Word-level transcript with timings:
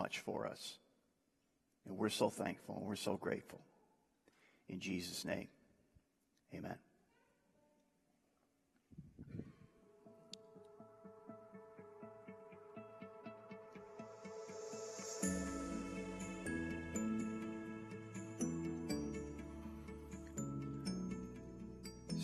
much 0.00 0.20
for 0.20 0.46
us. 0.46 0.78
And 1.86 1.98
we're 1.98 2.08
so 2.08 2.30
thankful 2.30 2.76
and 2.78 2.86
we're 2.86 2.96
so 2.96 3.18
grateful. 3.18 3.60
In 4.66 4.80
Jesus' 4.80 5.26
name, 5.26 5.48
amen. 6.54 6.76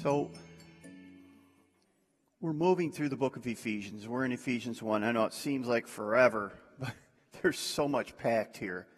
So, 0.03 0.31
we're 2.41 2.53
moving 2.53 2.91
through 2.91 3.09
the 3.11 3.17
book 3.17 3.37
of 3.37 3.47
Ephesians. 3.47 4.09
We're 4.09 4.25
in 4.25 4.33
Ephesians 4.33 4.81
1. 4.81 5.05
I 5.05 5.13
know 5.13 5.25
it 5.25 5.35
seems 5.35 5.67
like 5.67 5.87
forever, 5.87 6.53
there's 7.47 7.61
so 7.61 7.87
much 7.87 8.17
packed 8.17 8.57
here. 8.57 8.89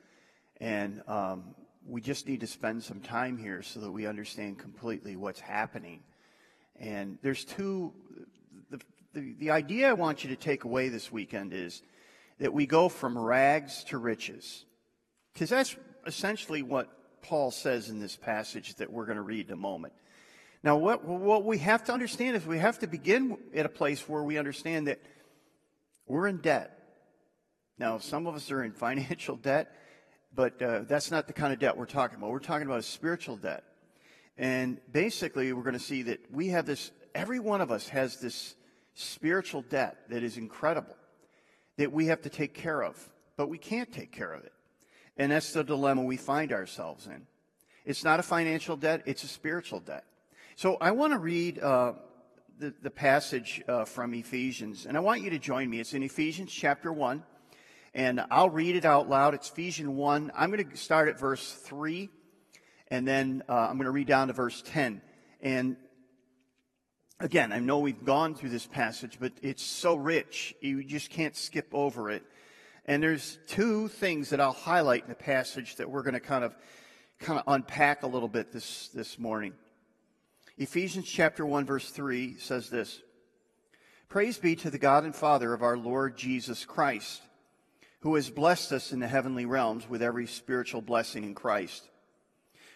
And 0.59 1.03
um, 1.07 1.55
we 1.87 2.01
just 2.01 2.27
need 2.27 2.41
to 2.41 2.47
spend 2.47 2.83
some 2.83 3.01
time 3.01 3.37
here 3.37 3.61
so 3.61 3.79
that 3.81 3.91
we 3.91 4.07
understand 4.07 4.59
completely 4.59 5.17
what's 5.17 5.39
happening. 5.39 6.01
And 6.81 7.19
there's 7.21 7.45
two, 7.45 7.93
the, 8.71 8.81
the, 9.13 9.35
the 9.39 9.51
idea 9.51 9.91
I 9.91 9.93
want 9.93 10.25
you 10.25 10.31
to 10.31 10.37
take 10.37 10.65
away 10.65 10.89
this 10.89 11.13
weekend 11.13 11.53
is 11.53 11.83
that 12.39 12.55
we 12.55 12.65
go 12.65 12.89
from 12.89 13.19
rags 13.19 13.85
to 13.89 13.99
riches. 13.99 14.65
Because 15.35 15.51
that's 15.51 15.77
essentially 16.07 16.63
what 16.63 16.89
Paul 17.21 17.51
says 17.51 17.91
in 17.91 18.01
this 18.01 18.17
passage 18.17 18.77
that 18.77 18.91
we're 18.91 19.05
going 19.05 19.17
to 19.17 19.23
read 19.23 19.49
in 19.49 19.53
a 19.53 19.57
moment. 19.57 19.93
Now, 20.63 20.79
what, 20.79 21.05
what 21.05 21.45
we 21.45 21.59
have 21.59 21.85
to 21.85 21.93
understand 21.93 22.35
is 22.35 22.47
we 22.47 22.61
have 22.61 22.79
to 22.79 22.87
begin 22.87 23.37
at 23.55 23.67
a 23.67 23.69
place 23.69 24.09
where 24.09 24.23
we 24.23 24.39
understand 24.39 24.87
that 24.87 25.03
we're 26.07 26.29
in 26.29 26.39
debt. 26.39 26.78
Now, 27.79 27.99
some 27.99 28.27
of 28.27 28.35
us 28.35 28.51
are 28.51 28.65
in 28.65 28.73
financial 28.73 29.37
debt, 29.51 29.75
but 30.35 30.61
uh, 30.61 30.81
that's 30.81 31.11
not 31.11 31.27
the 31.27 31.33
kind 31.33 31.53
of 31.53 31.59
debt 31.59 31.77
we're 31.77 31.87
talking 31.87 32.19
about. 32.19 32.31
We're 32.31 32.41
talking 32.41 32.67
about 32.67 32.81
a 32.81 32.83
spiritual 32.83 33.37
debt. 33.37 33.65
And 34.37 34.81
basically, 34.93 35.53
we're 35.53 35.63
going 35.63 35.75
to 35.75 35.81
see 35.81 36.03
that 36.03 36.21
we 36.33 36.49
have 36.49 36.67
this, 36.67 36.91
every 37.15 37.41
one 37.41 37.61
of 37.61 37.71
us 37.71 37.89
has 37.89 38.21
this 38.21 38.55
spiritual 38.95 39.63
debt 39.63 39.97
that 40.11 40.23
is 40.23 40.37
incredible 40.37 40.97
that 41.77 41.93
we 41.93 42.07
have 42.07 42.21
to 42.23 42.29
take 42.29 42.55
care 42.55 42.83
of, 42.83 42.97
but 43.37 43.49
we 43.49 43.57
can't 43.57 43.93
take 43.93 44.11
care 44.11 44.33
of 44.33 44.45
it. 44.45 44.53
And 45.17 45.33
that's 45.33 45.53
the 45.53 45.63
dilemma 45.63 46.03
we 46.03 46.17
find 46.17 46.53
ourselves 46.53 47.07
in. 47.07 47.27
It's 47.85 48.05
not 48.05 48.21
a 48.21 48.23
financial 48.23 48.77
debt, 48.77 49.03
it's 49.07 49.23
a 49.23 49.29
spiritual 49.29 49.81
debt. 49.81 50.05
So 50.57 50.77
I 50.81 50.91
want 50.91 51.13
to 51.13 51.19
read 51.19 51.61
uh, 51.61 51.95
the, 52.59 52.75
the, 52.83 52.91
passage 52.91 53.63
uh, 53.69 53.85
from 53.85 54.13
Ephesians, 54.15 54.87
and 54.87 54.97
I 54.97 55.01
want 55.01 55.23
you 55.23 55.31
to 55.31 55.39
join 55.39 55.71
me. 55.71 55.79
It's 55.79 55.95
in 55.95 56.03
Ephesians 56.03 56.53
chapter 56.53 56.93
1, 56.93 57.23
and 57.95 58.25
I'll 58.31 58.51
read 58.51 58.77
it 58.77 58.85
out 58.85 59.09
loud. 59.09 59.35
It's 59.35 59.49
Ephesians 59.49 59.89
1. 59.89 60.33
I'm 60.37 60.51
going 60.51 60.69
to 60.69 60.77
start 60.77 61.09
at 61.09 61.19
verse 61.19 61.53
3, 61.53 62.09
and 62.89 63.07
then 63.07 63.43
uh, 63.49 63.53
I'm 63.53 63.77
going 63.77 63.87
to 63.87 63.91
read 63.91 64.07
down 64.07 64.29
to 64.29 64.35
verse 64.35 64.63
10. 64.67 65.01
And 65.41 65.77
again, 67.21 67.53
I 67.53 67.59
know 67.59 67.79
we've 67.79 68.05
gone 68.05 68.35
through 68.35 68.51
this 68.51 68.67
passage, 68.67 69.19
but 69.21 69.33
it's 69.43 69.63
so 69.63 69.95
rich, 69.95 70.55
you 70.61 70.85
just 70.85 71.11
can't 71.11 71.37
skip 71.37 71.69
over 71.73 72.11
it. 72.11 72.25
And 72.85 73.03
there's 73.03 73.39
two 73.47 73.89
things 73.89 74.31
that 74.31 74.41
I'll 74.41 74.53
highlight 74.53 75.03
in 75.03 75.09
the 75.11 75.15
passage 75.15 75.77
that 75.77 75.91
we're 75.91 76.03
going 76.03 76.15
to 76.15 76.21
kind 76.21 76.45
of 76.45 76.57
kind 77.19 77.39
of 77.39 77.45
unpack 77.53 78.03
a 78.03 78.07
little 78.07 78.29
bit 78.29 78.53
this, 78.53 78.89
this 78.89 79.19
morning. 79.19 79.53
Ephesians 80.57 81.07
chapter 81.07 81.45
1 81.45 81.67
verse 81.67 81.91
3 81.91 82.37
says 82.39 82.71
this. 82.71 83.01
Praise 84.09 84.39
be 84.39 84.57
to 84.57 84.71
the 84.71 84.79
God 84.79 85.05
and 85.05 85.15
Father 85.15 85.53
of 85.53 85.63
our 85.63 85.77
Lord 85.77 86.17
Jesus 86.17 86.65
Christ, 86.65 87.21
who 88.01 88.15
has 88.15 88.31
blessed 88.31 88.73
us 88.73 88.93
in 88.93 89.01
the 89.01 89.09
heavenly 89.09 89.45
realms 89.45 89.89
with 89.89 90.03
every 90.03 90.27
spiritual 90.27 90.81
blessing 90.81 91.25
in 91.25 91.35
Christ. 91.35 91.89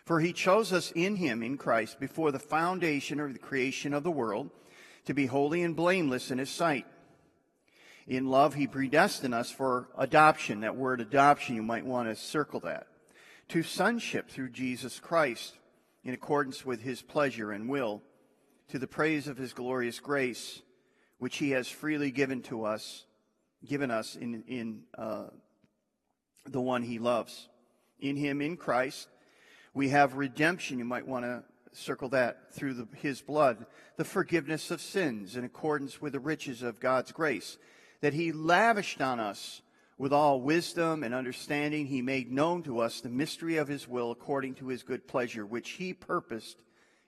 For 0.05 0.19
he 0.19 0.33
chose 0.33 0.73
us 0.73 0.93
in 0.97 1.17
him, 1.17 1.43
in 1.43 1.57
Christ, 1.57 2.01
before 2.01 2.33
the 2.33 2.41
foundation 2.41 3.21
or 3.21 3.33
the 3.33 3.39
creation 3.39 3.95
of 3.95 4.03
the 4.03 4.11
world, 4.11 4.51
to 5.05 5.15
be 5.15 5.27
holy 5.27 5.63
and 5.63 5.77
blameless 5.77 6.31
in 6.31 6.39
his 6.39 6.51
sight. 6.51 6.87
In 8.07 8.27
love, 8.27 8.55
he 8.55 8.67
predestined 8.67 9.35
us 9.35 9.51
for 9.51 9.89
adoption. 9.97 10.61
That 10.61 10.77
word 10.77 11.01
adoption, 11.01 11.55
you 11.55 11.63
might 11.63 11.87
want 11.87 12.09
to 12.09 12.17
circle 12.17 12.61
that. 12.61 12.89
To 13.51 13.63
sonship 13.63 14.29
through 14.29 14.51
Jesus 14.51 14.99
Christ 14.99 15.55
in 16.05 16.15
accordance 16.15 16.67
with 16.67 16.81
his 16.81 17.01
pleasure 17.01 17.53
and 17.53 17.69
will, 17.69 18.03
to 18.69 18.79
the 18.79 18.89
praise 18.89 19.29
of 19.29 19.37
his 19.37 19.53
glorious 19.53 20.01
grace, 20.01 20.63
which 21.19 21.37
he 21.37 21.51
has 21.51 21.69
freely 21.69 22.11
given 22.11 22.43
to 22.43 22.65
us, 22.65 23.05
given 23.67 23.91
us 23.91 24.17
in, 24.17 24.45
in 24.47 24.83
uh, 24.97 25.27
the 26.47 26.61
one 26.61 26.83
he 26.83 26.99
loves. 26.99 27.49
In 28.01 28.17
him, 28.17 28.41
in 28.41 28.57
Christ, 28.57 29.09
we 29.75 29.91
have 29.91 30.15
redemption. 30.15 30.79
You 30.79 30.85
might 30.85 31.07
want 31.07 31.25
to 31.25 31.45
circle 31.73 32.09
that 32.11 32.53
through 32.53 32.75
the, 32.75 32.89
his 32.97 33.21
blood, 33.23 33.67
the 33.97 34.05
forgiveness 34.05 34.71
of 34.71 34.81
sins 34.81 35.37
in 35.37 35.45
accordance 35.45 36.01
with 36.01 36.13
the 36.13 36.21
riches 36.21 36.63
of 36.63 36.81
God's 36.81 37.13
grace 37.13 37.59
that 38.03 38.13
he 38.13 38.33
lavished 38.33 39.01
on 39.01 39.21
us 39.21 39.63
with 39.97 40.13
all 40.13 40.41
wisdom 40.41 41.05
and 41.05 41.15
understanding, 41.15 41.87
he 41.87 42.03
made 42.03 42.31
known 42.31 42.63
to 42.65 42.81
us 42.81 43.01
the 43.01 43.09
mystery 43.09 43.57
of 43.57 43.69
his 43.69 43.87
will 43.87 44.11
according 44.11 44.57
to 44.57 44.69
his 44.69 44.83
good 44.83 45.07
pleasure, 45.07 45.47
which 45.47 45.71
he 45.71 45.95
purposed 45.95 46.63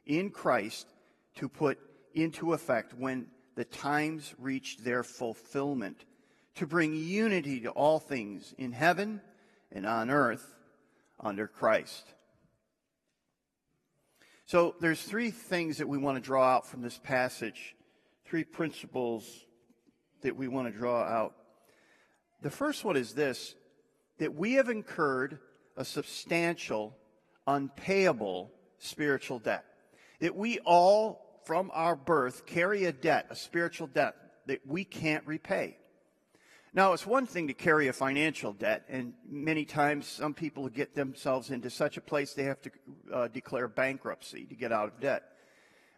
in 0.07 0.31
Christ 0.31 0.87
to 1.37 1.49
put 1.49 1.79
into 2.15 2.53
effect 2.53 2.95
when 2.97 3.27
the 3.57 3.65
times 3.65 4.35
reached 4.39 4.85
their 4.85 5.03
fulfillment, 5.03 6.05
to 6.57 6.67
bring 6.67 6.95
unity 6.95 7.61
to 7.61 7.71
all 7.71 7.99
things 7.99 8.55
in 8.59 8.73
heaven 8.73 9.21
and 9.73 9.87
on 9.87 10.11
earth 10.11 10.55
under 11.21 11.47
Christ. 11.47 12.05
So 14.47 14.75
there's 14.81 15.03
three 15.03 15.31
things 15.31 15.79
that 15.79 15.89
we 15.89 15.99
want 15.99 16.17
to 16.17 16.21
draw 16.21 16.45
out 16.45 16.67
from 16.67 16.83
this 16.83 16.99
passage, 16.99 17.75
three 18.27 18.45
principles 18.45 19.47
that 20.23 20.37
we 20.37 20.49
want 20.49 20.73
to 20.73 20.79
draw 20.79 21.03
out. 21.03 21.35
The 22.43 22.51
first 22.51 22.85
one 22.85 22.97
is 22.97 23.15
this 23.15 23.55
that 24.19 24.35
we 24.35 24.55
have 24.55 24.69
incurred 24.69 25.39
a 25.77 25.85
substantial, 25.85 26.97
unpayable 27.47 28.51
spiritual 28.79 29.39
debt. 29.39 29.65
That 30.21 30.37
we 30.37 30.61
all, 30.61 31.41
from 31.45 31.71
our 31.75 31.97
birth, 31.97 32.47
carry 32.47 32.85
a 32.85 32.93
debt, 32.93 33.27
a 33.31 33.37
spiritual 33.37 33.89
debt, 33.89 34.15
that 34.47 34.61
we 34.67 34.85
can't 34.85 35.27
repay. 35.27 35.79
Now, 36.77 36.93
it's 36.93 37.07
one 37.07 37.25
thing 37.25 37.47
to 37.47 37.55
carry 37.55 37.87
a 37.87 37.93
financial 37.93 38.53
debt, 38.53 38.85
and 38.89 39.13
many 39.31 39.65
times 39.65 40.09
some 40.09 40.35
people 40.35 40.69
get 40.69 40.97
themselves 40.97 41.51
into 41.51 41.71
such 41.71 41.97
a 41.97 42.01
place 42.01 42.35
they 42.35 42.43
have 42.43 42.61
to 42.63 42.71
uh, 43.13 43.29
declare 43.29 43.69
bankruptcy 43.69 44.45
to 44.47 44.57
get 44.57 44.73
out 44.73 44.89
of 44.89 44.99
debt. 44.99 45.23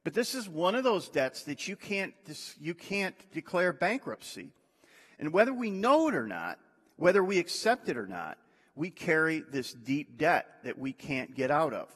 But 0.05 0.13
this 0.13 0.35
is 0.35 0.51
one 0.51 0.75
of 0.75 0.85
those 0.85 1.09
debts 1.09 1.45
that 1.45 1.67
you 1.67 1.77
can't, 1.77 2.13
you 2.61 2.75
can't 2.75 3.17
declare 3.33 3.73
bankruptcy. 3.73 4.51
And 5.19 5.33
whether 5.33 5.55
we 5.55 5.71
know 5.71 6.09
it 6.09 6.15
or 6.15 6.27
not, 6.27 6.59
whether 6.97 7.25
we 7.25 7.39
accept 7.39 7.89
it 7.89 7.97
or 7.97 8.07
not, 8.07 8.37
we 8.75 8.91
carry 8.91 9.41
this 9.41 9.73
deep 9.73 10.19
debt 10.19 10.47
that 10.65 10.79
we 10.79 10.93
can't 10.93 11.35
get 11.35 11.51
out 11.51 11.73
of. 11.73 11.89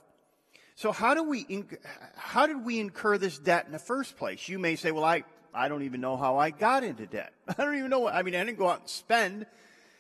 So 0.75 0.91
how 0.91 1.13
do 1.13 1.23
we, 1.23 1.67
how 2.17 2.47
did 2.47 2.65
we 2.65 2.81
incur 2.81 3.19
this 3.19 3.39
debt 3.39 3.67
in 3.67 3.73
the 3.73 3.79
first 3.79 4.17
place? 4.17 4.49
You 4.49 4.59
may 4.59 4.77
say, 4.77 4.91
well, 4.91 5.05
I, 5.05 5.25
I 5.55 5.69
don't 5.69 5.83
even 5.83 6.01
know 6.01 6.17
how 6.17 6.39
I 6.39 6.51
got 6.51 6.85
into 6.85 7.07
debt. 7.07 7.33
I 7.49 7.65
don't 7.65 7.77
even 7.77 7.91
know 7.91 8.01
what, 8.01 8.15
I 8.15 8.23
mean, 8.23 8.35
I 8.35 8.45
didn't 8.45 8.59
go 8.59 8.69
out 8.69 8.81
and 8.81 8.89
spend. 8.89 9.47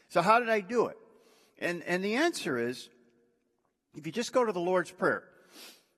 So 0.09 0.23
how 0.23 0.41
did 0.41 0.49
I 0.49 0.61
do 0.61 0.87
it? 0.87 0.97
And, 1.59 1.83
and 1.85 2.03
the 2.05 2.15
answer 2.17 2.59
is, 2.59 2.89
if 3.97 4.07
you 4.07 4.13
just 4.13 4.33
go 4.33 4.45
to 4.45 4.53
the 4.53 4.61
Lord's 4.61 4.91
Prayer, 4.91 5.25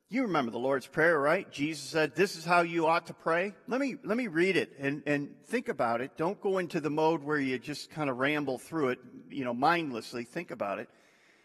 you 0.08 0.22
remember 0.22 0.50
the 0.50 0.58
Lord's 0.58 0.86
Prayer, 0.86 1.18
right? 1.18 1.50
Jesus 1.50 1.88
said, 1.88 2.14
This 2.14 2.36
is 2.36 2.44
how 2.44 2.60
you 2.60 2.86
ought 2.86 3.06
to 3.06 3.14
pray. 3.14 3.54
Let 3.66 3.80
me, 3.80 3.96
let 4.04 4.16
me 4.18 4.26
read 4.26 4.56
it 4.56 4.74
and, 4.78 5.02
and 5.06 5.30
think 5.46 5.68
about 5.68 6.02
it. 6.02 6.18
Don't 6.18 6.38
go 6.40 6.58
into 6.58 6.80
the 6.80 6.90
mode 6.90 7.22
where 7.22 7.38
you 7.38 7.58
just 7.58 7.90
kind 7.90 8.10
of 8.10 8.18
ramble 8.18 8.58
through 8.58 8.90
it, 8.90 8.98
you 9.30 9.44
know, 9.44 9.54
mindlessly. 9.54 10.24
Think 10.24 10.50
about 10.50 10.78
it. 10.78 10.90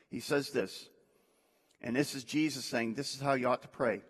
He 0.10 0.20
says 0.20 0.50
this, 0.50 0.90
and 1.82 1.96
this 1.96 2.14
is 2.14 2.26
Jesus 2.26 2.66
saying, 2.66 2.96
This 2.96 3.14
is 3.16 3.22
how 3.22 3.34
you 3.34 3.48
ought 3.48 3.62
to 3.62 3.70
pray. 3.70 4.02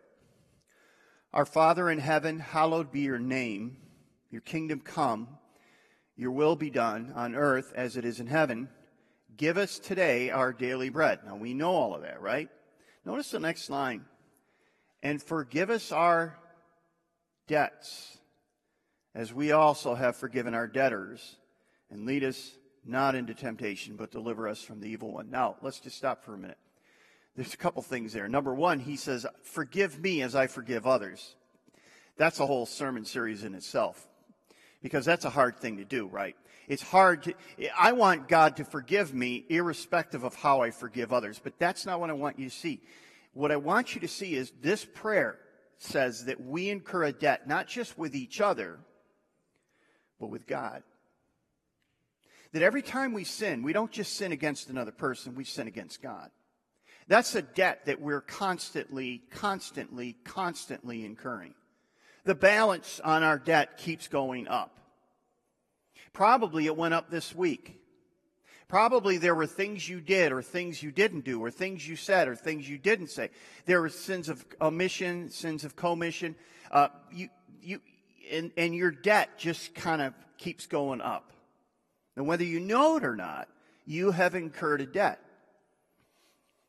Our 1.33 1.45
Father 1.45 1.89
in 1.89 1.99
heaven, 1.99 2.39
hallowed 2.39 2.91
be 2.91 3.01
your 3.01 3.19
name. 3.19 3.77
Your 4.31 4.41
kingdom 4.41 4.79
come. 4.79 5.27
Your 6.15 6.31
will 6.31 6.55
be 6.55 6.69
done 6.69 7.11
on 7.15 7.35
earth 7.35 7.73
as 7.75 7.97
it 7.97 8.05
is 8.05 8.19
in 8.19 8.27
heaven. 8.27 8.69
Give 9.35 9.57
us 9.57 9.79
today 9.79 10.29
our 10.29 10.51
daily 10.51 10.89
bread. 10.89 11.19
Now 11.25 11.35
we 11.35 11.53
know 11.53 11.71
all 11.71 11.95
of 11.95 12.01
that, 12.01 12.21
right? 12.21 12.49
Notice 13.05 13.31
the 13.31 13.39
next 13.39 13.69
line 13.69 14.05
and 15.03 15.21
forgive 15.21 15.69
us 15.69 15.91
our 15.91 16.37
debts, 17.47 18.17
as 19.15 19.33
we 19.33 19.51
also 19.51 19.95
have 19.95 20.15
forgiven 20.15 20.53
our 20.53 20.67
debtors, 20.67 21.37
and 21.89 22.05
lead 22.05 22.23
us 22.23 22.51
not 22.85 23.15
into 23.15 23.33
temptation, 23.33 23.95
but 23.95 24.11
deliver 24.11 24.47
us 24.47 24.61
from 24.61 24.79
the 24.79 24.89
evil 24.89 25.11
one. 25.11 25.29
Now, 25.29 25.55
let's 25.61 25.79
just 25.79 25.97
stop 25.97 26.23
for 26.23 26.33
a 26.33 26.37
minute. 26.37 26.57
There's 27.35 27.53
a 27.53 27.57
couple 27.57 27.81
things 27.83 28.13
there. 28.13 28.27
Number 28.27 28.53
one, 28.53 28.79
he 28.79 28.95
says, 28.95 29.25
Forgive 29.43 29.99
me 29.99 30.21
as 30.21 30.35
I 30.35 30.47
forgive 30.47 30.87
others. 30.87 31.35
That's 32.17 32.39
a 32.39 32.47
whole 32.47 32.65
sermon 32.65 33.05
series 33.05 33.43
in 33.43 33.53
itself, 33.53 34.06
because 34.87 35.03
that's 35.03 35.25
a 35.25 35.29
hard 35.29 35.59
thing 35.59 35.75
to 35.77 35.83
do, 35.83 36.07
right? 36.07 36.33
It's 36.69 36.81
hard 36.81 37.23
to, 37.23 37.33
I 37.77 37.91
want 37.91 38.29
God 38.29 38.55
to 38.55 38.63
forgive 38.63 39.13
me 39.13 39.43
irrespective 39.49 40.23
of 40.23 40.33
how 40.33 40.61
I 40.61 40.71
forgive 40.71 41.11
others, 41.11 41.41
but 41.43 41.59
that's 41.59 41.85
not 41.85 41.99
what 41.99 42.09
I 42.09 42.13
want 42.13 42.39
you 42.39 42.49
to 42.49 42.55
see. 42.55 42.81
What 43.33 43.51
I 43.51 43.57
want 43.57 43.95
you 43.95 44.01
to 44.01 44.07
see 44.07 44.33
is 44.33 44.53
this 44.61 44.85
prayer 44.85 45.39
says 45.77 46.23
that 46.25 46.39
we 46.39 46.69
incur 46.69 47.03
a 47.03 47.11
debt, 47.11 47.49
not 47.49 47.67
just 47.67 47.97
with 47.97 48.15
each 48.15 48.39
other, 48.39 48.79
but 50.21 50.29
with 50.29 50.47
God. 50.47 50.83
That 52.53 52.63
every 52.63 52.81
time 52.81 53.11
we 53.11 53.25
sin, 53.25 53.63
we 53.63 53.73
don't 53.73 53.91
just 53.91 54.15
sin 54.15 54.31
against 54.31 54.69
another 54.69 54.93
person, 54.93 55.35
we 55.35 55.43
sin 55.43 55.67
against 55.67 56.01
God. 56.01 56.29
That's 57.09 57.35
a 57.35 57.41
debt 57.41 57.87
that 57.87 57.99
we're 57.99 58.21
constantly, 58.21 59.21
constantly, 59.31 60.15
constantly 60.23 61.03
incurring. 61.03 61.55
The 62.27 62.35
balance 62.35 62.99
on 63.05 63.23
our 63.23 63.39
debt 63.39 63.77
keeps 63.77 64.09
going 64.09 64.49
up. 64.49 64.77
Probably 66.11 66.65
it 66.65 66.75
went 66.75 66.93
up 66.93 67.09
this 67.09 67.33
week. 67.33 67.79
Probably 68.67 69.17
there 69.17 69.33
were 69.33 69.45
things 69.45 69.87
you 69.87 70.01
did 70.01 70.33
or 70.33 70.41
things 70.41 70.83
you 70.83 70.91
didn't 70.91 71.23
do 71.23 71.41
or 71.41 71.49
things 71.49 71.87
you 71.87 71.95
said 71.95 72.27
or 72.27 72.35
things 72.35 72.67
you 72.67 72.77
didn't 72.77 73.11
say. 73.11 73.29
There 73.65 73.79
were 73.79 73.87
sins 73.87 74.27
of 74.27 74.45
omission, 74.59 75.29
sins 75.29 75.63
of 75.63 75.77
commission. 75.77 76.35
Uh, 76.69 76.89
you, 77.13 77.29
you, 77.61 77.79
and, 78.29 78.51
and 78.57 78.75
your 78.75 78.91
debt 78.91 79.37
just 79.37 79.73
kind 79.73 80.01
of 80.01 80.13
keeps 80.37 80.67
going 80.67 80.99
up. 80.99 81.31
And 82.17 82.27
whether 82.27 82.43
you 82.43 82.59
know 82.59 82.97
it 82.97 83.05
or 83.05 83.15
not, 83.15 83.47
you 83.85 84.11
have 84.11 84.35
incurred 84.35 84.81
a 84.81 84.85
debt. 84.85 85.21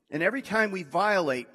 And 0.09 0.23
every 0.23 0.41
time 0.41 0.71
we 0.71 0.85
violate 0.85 1.49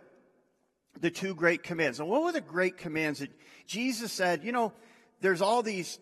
the 0.99 1.11
two 1.11 1.35
great 1.35 1.63
commands, 1.63 1.99
and 1.99 2.07
what 2.07 2.23
were 2.23 2.31
the 2.31 2.41
great 2.41 2.77
commands 2.77 3.19
that 3.19 3.31
Jesus 3.65 4.11
said, 4.11 4.43
you 4.43 4.51
know, 4.51 4.73
there's 5.21 5.41
all 5.41 5.63
these 5.63 5.99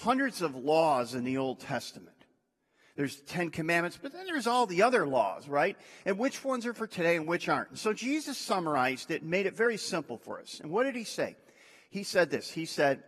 hundreds 0.00 0.42
of 0.42 0.56
laws 0.56 1.14
in 1.14 1.24
the 1.24 1.38
Old 1.38 1.60
Testament. 1.60 2.08
There's 2.96 3.20
Ten 3.22 3.50
Commandments, 3.50 3.98
but 4.00 4.12
then 4.12 4.26
there's 4.26 4.46
all 4.46 4.66
the 4.66 4.82
other 4.82 5.06
laws, 5.06 5.48
right? 5.48 5.78
And 6.04 6.18
which 6.18 6.44
ones 6.44 6.66
are 6.66 6.74
for 6.74 6.86
today 6.86 7.16
and 7.16 7.26
which 7.26 7.48
aren't. 7.48 7.78
So 7.78 7.94
Jesus 7.94 8.36
summarized 8.36 9.10
it 9.10 9.22
and 9.22 9.30
made 9.30 9.46
it 9.46 9.56
very 9.56 9.78
simple 9.78 10.18
for 10.18 10.40
us. 10.40 10.60
And 10.62 10.70
what 10.70 10.84
did 10.84 10.94
he 10.94 11.04
say? 11.04 11.36
He 11.90 12.02
said 12.02 12.30
this. 12.30 12.50
He 12.50 12.66
said, 12.66 13.02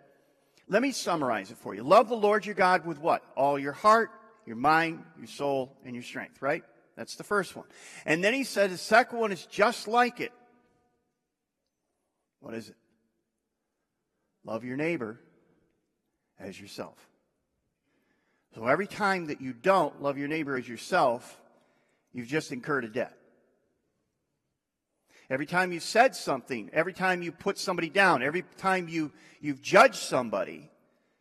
let 0.68 0.80
me 0.80 0.92
summarize 0.92 1.50
it 1.50 1.58
for 1.58 1.74
you. 1.74 1.82
Love 1.82 2.08
the 2.08 2.16
Lord 2.16 2.46
your 2.46 2.54
God 2.54 2.86
with 2.86 2.98
what? 2.98 3.22
All 3.36 3.58
your 3.58 3.72
heart, 3.72 4.10
your 4.46 4.56
mind, 4.56 5.02
your 5.18 5.26
soul, 5.26 5.76
and 5.84 5.94
your 5.94 6.02
strength, 6.02 6.40
right? 6.40 6.64
That's 6.96 7.16
the 7.16 7.24
first 7.24 7.54
one. 7.54 7.66
And 8.06 8.24
then 8.24 8.32
he 8.32 8.44
said 8.44 8.70
the 8.70 8.78
second 8.78 9.18
one 9.18 9.32
is 9.32 9.44
just 9.46 9.86
like 9.86 10.20
it. 10.20 10.32
What 12.44 12.52
is 12.52 12.68
it? 12.68 12.76
Love 14.44 14.64
your 14.64 14.76
neighbor 14.76 15.18
as 16.38 16.60
yourself. 16.60 16.98
So 18.54 18.66
every 18.66 18.86
time 18.86 19.28
that 19.28 19.40
you 19.40 19.54
don't 19.54 20.02
love 20.02 20.18
your 20.18 20.28
neighbor 20.28 20.54
as 20.58 20.68
yourself, 20.68 21.40
you've 22.12 22.28
just 22.28 22.52
incurred 22.52 22.84
a 22.84 22.88
debt. 22.88 23.16
Every 25.30 25.46
time 25.46 25.72
you 25.72 25.80
said 25.80 26.14
something, 26.14 26.68
every 26.74 26.92
time 26.92 27.22
you 27.22 27.32
put 27.32 27.56
somebody 27.56 27.88
down, 27.88 28.22
every 28.22 28.44
time 28.58 28.88
you, 28.88 29.10
you've 29.40 29.62
judged 29.62 29.94
somebody, 29.94 30.68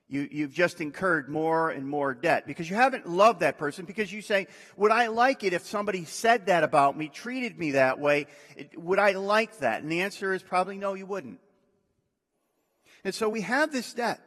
you, 0.10 0.28
you've 0.30 0.54
just 0.54 0.82
incurred 0.82 1.30
more 1.30 1.70
and 1.70 1.88
more 1.88 2.14
debt 2.14 2.46
because 2.46 2.70
you 2.70 2.76
haven't 2.76 3.10
loved 3.10 3.40
that 3.40 3.58
person 3.58 3.86
because 3.86 4.12
you 4.12 4.22
say, 4.22 4.48
would 4.78 4.92
I 4.92 5.08
like 5.08 5.44
it 5.44 5.54
if 5.54 5.66
somebody 5.66 6.06
said 6.06 6.48
that 6.48 6.64
about 6.64 6.98
me, 6.98 7.08
treated 7.08 7.58
me 7.58 7.72
that 7.72 8.00
way? 8.00 8.28
Would 8.76 9.00
I 9.00 9.14
like 9.14 9.60
that? 9.60 9.82
And 9.82 9.92
the 9.92 10.02
answer 10.02 10.34
is 10.34 10.44
probably 10.44 10.78
no, 10.78 10.94
you 10.94 11.06
wouldn't. 11.06 11.40
And 13.04 13.16
so 13.16 13.28
we 13.30 13.42
have 13.42 13.72
this 13.72 13.94
debt. 13.94 14.22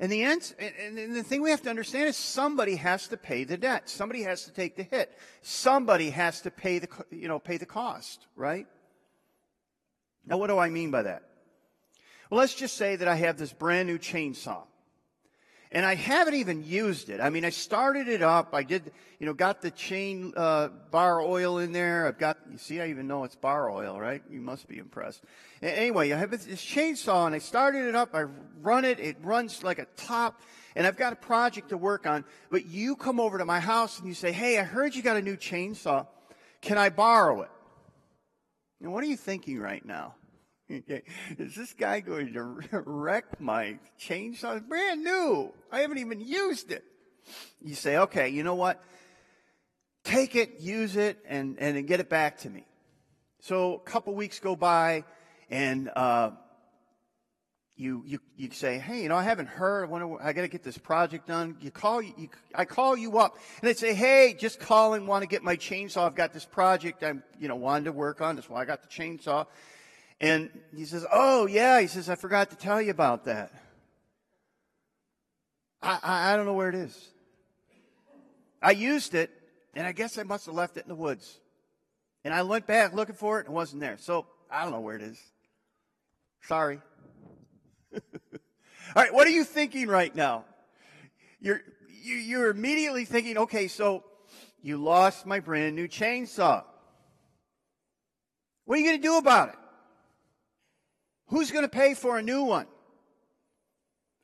And 0.00 0.10
the, 0.10 0.24
end, 0.24 0.52
and 0.58 1.14
the 1.14 1.22
thing 1.22 1.40
we 1.42 1.50
have 1.50 1.62
to 1.62 1.70
understand 1.70 2.08
is 2.08 2.16
somebody 2.16 2.74
has 2.76 3.06
to 3.08 3.16
pay 3.16 3.44
the 3.44 3.56
debt. 3.56 3.88
Somebody 3.88 4.22
has 4.22 4.44
to 4.44 4.52
take 4.52 4.74
the 4.74 4.82
hit. 4.82 5.16
Somebody 5.42 6.10
has 6.10 6.40
to 6.40 6.50
pay 6.50 6.80
the, 6.80 6.88
you 7.12 7.28
know, 7.28 7.38
pay 7.38 7.58
the 7.58 7.66
cost, 7.66 8.26
right? 8.34 8.66
Now, 10.26 10.38
what 10.38 10.48
do 10.48 10.58
I 10.58 10.70
mean 10.70 10.90
by 10.90 11.02
that? 11.02 11.22
Well, 12.28 12.40
let's 12.40 12.54
just 12.54 12.76
say 12.76 12.96
that 12.96 13.06
I 13.06 13.14
have 13.14 13.36
this 13.36 13.52
brand 13.52 13.86
new 13.86 13.98
chainsaw 13.98 14.64
and 15.74 15.84
I 15.84 15.96
haven't 15.96 16.34
even 16.34 16.62
used 16.62 17.10
it. 17.10 17.20
I 17.20 17.30
mean, 17.30 17.44
I 17.44 17.50
started 17.50 18.06
it 18.06 18.22
up. 18.22 18.54
I 18.54 18.62
did, 18.62 18.92
you 19.18 19.26
know, 19.26 19.34
got 19.34 19.60
the 19.60 19.72
chain 19.72 20.32
uh, 20.36 20.68
bar 20.92 21.20
oil 21.20 21.58
in 21.58 21.72
there. 21.72 22.06
I've 22.06 22.16
got, 22.16 22.38
you 22.48 22.58
see, 22.58 22.80
I 22.80 22.90
even 22.90 23.08
know 23.08 23.24
it's 23.24 23.34
bar 23.34 23.68
oil, 23.68 23.98
right? 23.98 24.22
You 24.30 24.40
must 24.40 24.68
be 24.68 24.78
impressed. 24.78 25.24
Anyway, 25.60 26.12
I 26.12 26.18
have 26.18 26.30
this 26.30 26.46
chainsaw, 26.46 27.26
and 27.26 27.34
I 27.34 27.38
started 27.38 27.88
it 27.88 27.96
up. 27.96 28.14
I 28.14 28.22
run 28.62 28.84
it. 28.84 29.00
It 29.00 29.16
runs 29.20 29.64
like 29.64 29.80
a 29.80 29.86
top, 29.96 30.40
and 30.76 30.86
I've 30.86 30.96
got 30.96 31.12
a 31.12 31.16
project 31.16 31.70
to 31.70 31.76
work 31.76 32.06
on. 32.06 32.24
But 32.50 32.66
you 32.66 32.94
come 32.94 33.18
over 33.18 33.38
to 33.38 33.44
my 33.44 33.58
house 33.58 33.98
and 33.98 34.06
you 34.06 34.14
say, 34.14 34.30
"Hey, 34.30 34.60
I 34.60 34.62
heard 34.62 34.94
you 34.94 35.02
got 35.02 35.16
a 35.16 35.22
new 35.22 35.36
chainsaw. 35.36 36.06
Can 36.60 36.78
I 36.78 36.88
borrow 36.88 37.42
it?" 37.42 37.50
And 38.80 38.92
what 38.92 39.02
are 39.02 39.08
you 39.08 39.16
thinking 39.16 39.58
right 39.58 39.84
now? 39.84 40.14
Okay. 40.70 41.02
Is 41.38 41.54
this 41.54 41.74
guy 41.74 42.00
going 42.00 42.32
to 42.32 42.42
wreck 42.86 43.40
my 43.40 43.78
chainsaw? 44.00 44.56
It's 44.56 44.66
brand 44.66 45.04
new. 45.04 45.52
I 45.70 45.80
haven't 45.80 45.98
even 45.98 46.20
used 46.20 46.72
it. 46.72 46.84
You 47.62 47.74
say, 47.74 47.98
okay, 47.98 48.30
you 48.30 48.42
know 48.42 48.54
what? 48.54 48.82
Take 50.04 50.36
it, 50.36 50.60
use 50.60 50.96
it, 50.96 51.18
and, 51.26 51.58
and 51.58 51.86
get 51.86 52.00
it 52.00 52.08
back 52.08 52.38
to 52.38 52.50
me. 52.50 52.64
So 53.40 53.74
a 53.74 53.78
couple 53.78 54.14
weeks 54.14 54.40
go 54.40 54.56
by, 54.56 55.04
and 55.50 55.90
uh, 55.94 56.30
you, 57.76 58.02
you, 58.06 58.18
you 58.36 58.50
say, 58.50 58.78
hey, 58.78 59.02
you 59.02 59.08
know, 59.10 59.16
I 59.16 59.22
haven't 59.22 59.48
heard. 59.48 59.90
I, 59.90 60.28
I 60.28 60.32
got 60.32 60.42
to 60.42 60.48
get 60.48 60.62
this 60.62 60.78
project 60.78 61.26
done. 61.26 61.56
You 61.60 61.70
call, 61.70 62.00
you, 62.00 62.30
I 62.54 62.64
call 62.64 62.96
you 62.96 63.18
up, 63.18 63.36
and 63.60 63.68
they 63.68 63.74
say, 63.74 63.92
hey, 63.92 64.34
just 64.38 64.60
call 64.60 64.94
and 64.94 65.06
want 65.06 65.22
to 65.22 65.28
get 65.28 65.42
my 65.42 65.56
chainsaw. 65.56 66.06
I've 66.06 66.14
got 66.14 66.32
this 66.32 66.46
project 66.46 67.02
I'm, 67.02 67.22
you 67.38 67.48
know, 67.48 67.56
wanting 67.56 67.84
to 67.84 67.92
work 67.92 68.22
on. 68.22 68.36
That's 68.36 68.48
why 68.48 68.62
I 68.62 68.64
got 68.64 68.82
the 68.82 68.88
chainsaw. 68.88 69.46
And 70.24 70.48
he 70.74 70.86
says, 70.86 71.04
Oh, 71.12 71.44
yeah. 71.44 71.82
He 71.82 71.86
says, 71.86 72.08
I 72.08 72.14
forgot 72.14 72.48
to 72.48 72.56
tell 72.56 72.80
you 72.80 72.90
about 72.90 73.26
that. 73.26 73.52
I, 75.82 75.98
I, 76.02 76.32
I 76.32 76.36
don't 76.36 76.46
know 76.46 76.54
where 76.54 76.70
it 76.70 76.74
is. 76.74 77.08
I 78.62 78.70
used 78.70 79.14
it, 79.14 79.30
and 79.74 79.86
I 79.86 79.92
guess 79.92 80.16
I 80.16 80.22
must 80.22 80.46
have 80.46 80.54
left 80.54 80.78
it 80.78 80.84
in 80.84 80.88
the 80.88 80.94
woods. 80.94 81.40
And 82.24 82.32
I 82.32 82.42
went 82.42 82.66
back 82.66 82.94
looking 82.94 83.14
for 83.14 83.36
it, 83.36 83.40
and 83.40 83.54
it 83.54 83.54
wasn't 83.54 83.82
there. 83.82 83.98
So 83.98 84.24
I 84.50 84.62
don't 84.62 84.72
know 84.72 84.80
where 84.80 84.96
it 84.96 85.02
is. 85.02 85.20
Sorry. 86.40 86.80
All 87.92 88.00
right, 88.96 89.12
what 89.12 89.26
are 89.26 89.30
you 89.30 89.44
thinking 89.44 89.88
right 89.88 90.16
now? 90.16 90.46
You're, 91.38 91.60
you, 92.02 92.14
you're 92.14 92.48
immediately 92.48 93.04
thinking, 93.04 93.36
okay, 93.36 93.68
so 93.68 94.04
you 94.62 94.78
lost 94.78 95.26
my 95.26 95.40
brand 95.40 95.76
new 95.76 95.86
chainsaw. 95.86 96.64
What 98.64 98.76
are 98.76 98.80
you 98.80 98.86
going 98.86 99.02
to 99.02 99.06
do 99.06 99.18
about 99.18 99.50
it? 99.50 99.56
Who's 101.28 101.50
going 101.50 101.64
to 101.64 101.68
pay 101.68 101.94
for 101.94 102.18
a 102.18 102.22
new 102.22 102.42
one? 102.42 102.66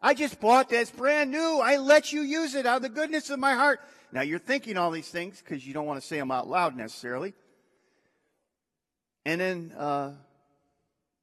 I 0.02 0.14
just 0.14 0.40
bought 0.40 0.68
this 0.68 0.90
brand 0.90 1.30
new. 1.30 1.60
I 1.62 1.76
let 1.76 2.12
you 2.12 2.22
use 2.22 2.54
it 2.54 2.66
out 2.66 2.76
of 2.76 2.82
the 2.82 2.88
goodness 2.88 3.30
of 3.30 3.38
my 3.38 3.54
heart. 3.54 3.80
Now 4.12 4.22
you're 4.22 4.38
thinking 4.38 4.76
all 4.76 4.90
these 4.90 5.08
things 5.08 5.42
because 5.42 5.66
you 5.66 5.74
don't 5.74 5.86
want 5.86 6.00
to 6.00 6.06
say 6.06 6.18
them 6.18 6.30
out 6.30 6.48
loud 6.48 6.76
necessarily. 6.76 7.34
And 9.26 9.40
then, 9.40 9.72
uh, 9.76 10.12